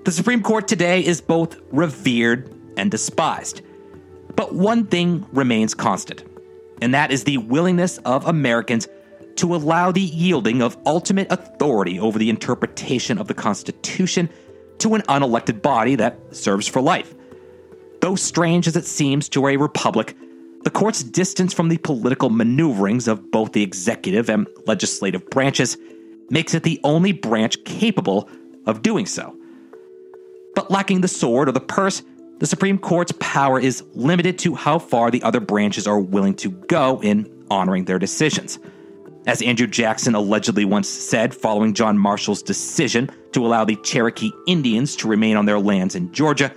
The 0.06 0.12
Supreme 0.12 0.41
Court 0.41 0.68
today 0.68 1.04
is 1.04 1.20
both 1.20 1.60
revered 1.72 2.54
and 2.78 2.89
despised. 2.89 3.62
But 4.36 4.54
one 4.54 4.86
thing 4.86 5.26
remains 5.32 5.74
constant, 5.74 6.24
and 6.82 6.93
that 6.93 7.12
is 7.12 7.24
the 7.24 7.38
willingness 7.38 7.98
of 8.00 8.26
Americans 8.26 8.88
to 9.38 9.56
allow 9.56 9.91
the 9.91 10.02
yielding 10.02 10.62
of 10.62 10.78
ultimate 10.86 11.28
authority 11.32 12.00
over 12.00 12.17
the 12.17 12.30
interpretation 12.30 13.17
of 13.17 13.28
the 13.28 13.34
Constitution 13.34 14.30
to 14.80 14.95
an 14.95 15.02
unelected 15.04 15.62
body 15.62 15.95
that 15.95 16.19
serves 16.36 16.67
for 16.67 16.82
life. 16.82 17.13
Though 18.02 18.15
strange 18.15 18.67
as 18.67 18.76
it 18.76 18.86
seems 18.86 19.30
to 19.30 19.48
a 19.48 19.58
republic, 19.58 20.15
the 20.63 20.69
court's 20.69 21.04
distance 21.04 21.54
from 21.54 21.69
the 21.69 21.78
political 21.78 22.30
maneuverings 22.30 23.08
of 23.08 23.32
both 23.32 23.54
the 23.54 23.63
executive 23.63 24.30
and 24.30 24.48
legislative 24.65 25.30
branches 25.30 25.78
makes 26.30 26.54
it 26.54 26.63
the 26.63 26.80
only 26.84 27.12
branch 27.12 27.63
capable 27.65 28.30
of 28.65 28.82
doing 28.82 29.06
so. 29.06 29.36
But 30.56 30.71
lacking 30.71 31.02
the 31.02 31.08
sword 31.08 31.50
or 31.50 31.52
the 31.52 31.60
purse, 31.60 32.02
the 32.39 32.45
Supreme 32.45 32.78
Court's 32.78 33.13
power 33.19 33.60
is 33.60 33.84
limited 33.93 34.38
to 34.39 34.56
how 34.56 34.78
far 34.78 35.10
the 35.10 35.24
other 35.24 35.39
branches 35.39 35.88
are 35.88 36.00
willing 36.00 36.36
to 36.36 36.50
go 36.50 37.02
in 37.02 37.32
honoring 37.50 37.86
their 37.86 38.00
decisions. 38.00 38.60
As 39.26 39.41
Andrew 39.41 39.67
Jackson 39.67 40.15
allegedly 40.15 40.65
once 40.65 40.88
said 40.88 41.34
following 41.34 41.74
John 41.74 41.98
Marshall's 41.98 42.43
decision 42.43 43.10
to 43.32 43.45
allow 43.45 43.65
the 43.65 43.78
Cherokee 43.78 44.32
Indians 44.48 44.95
to 44.98 45.08
remain 45.08 45.38
on 45.38 45.45
their 45.45 45.60
lands 45.60 45.95
in 45.95 46.12
Georgia, 46.12 46.54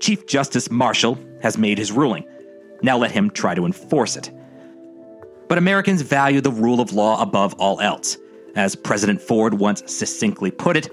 Chief 0.00 0.26
Justice 0.26 0.70
Marshall 0.70 1.18
has 1.42 1.56
made 1.56 1.78
his 1.78 1.92
ruling. 1.92 2.26
Now 2.82 2.98
let 2.98 3.12
him 3.12 3.30
try 3.30 3.54
to 3.54 3.64
enforce 3.64 4.16
it. 4.16 4.30
But 5.48 5.58
Americans 5.58 6.02
value 6.02 6.40
the 6.40 6.50
rule 6.50 6.80
of 6.80 6.92
law 6.92 7.22
above 7.22 7.54
all 7.54 7.80
else. 7.80 8.18
As 8.56 8.76
President 8.76 9.20
Ford 9.20 9.54
once 9.54 9.82
succinctly 9.90 10.50
put 10.50 10.76
it, 10.76 10.90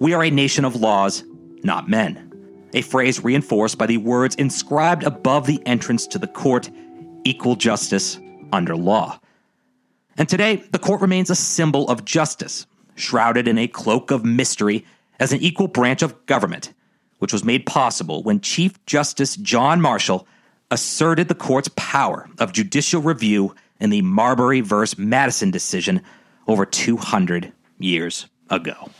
we 0.00 0.12
are 0.12 0.22
a 0.22 0.30
nation 0.30 0.64
of 0.64 0.76
laws, 0.76 1.24
not 1.62 1.88
men. 1.88 2.31
A 2.74 2.82
phrase 2.82 3.22
reinforced 3.22 3.76
by 3.76 3.86
the 3.86 3.98
words 3.98 4.34
inscribed 4.36 5.04
above 5.04 5.46
the 5.46 5.60
entrance 5.66 6.06
to 6.08 6.18
the 6.18 6.26
court 6.26 6.70
equal 7.24 7.56
justice 7.56 8.18
under 8.52 8.76
law. 8.76 9.20
And 10.16 10.28
today, 10.28 10.56
the 10.72 10.78
court 10.78 11.00
remains 11.00 11.30
a 11.30 11.34
symbol 11.34 11.88
of 11.88 12.04
justice, 12.04 12.66
shrouded 12.94 13.48
in 13.48 13.58
a 13.58 13.68
cloak 13.68 14.10
of 14.10 14.24
mystery 14.24 14.84
as 15.18 15.32
an 15.32 15.40
equal 15.40 15.68
branch 15.68 16.02
of 16.02 16.26
government, 16.26 16.72
which 17.18 17.32
was 17.32 17.44
made 17.44 17.66
possible 17.66 18.22
when 18.22 18.40
Chief 18.40 18.84
Justice 18.86 19.36
John 19.36 19.80
Marshall 19.80 20.26
asserted 20.70 21.28
the 21.28 21.34
court's 21.34 21.70
power 21.76 22.28
of 22.38 22.52
judicial 22.52 23.02
review 23.02 23.54
in 23.80 23.90
the 23.90 24.02
Marbury 24.02 24.60
v. 24.60 24.84
Madison 24.96 25.50
decision 25.50 26.02
over 26.48 26.64
200 26.64 27.52
years 27.78 28.26
ago. 28.50 28.90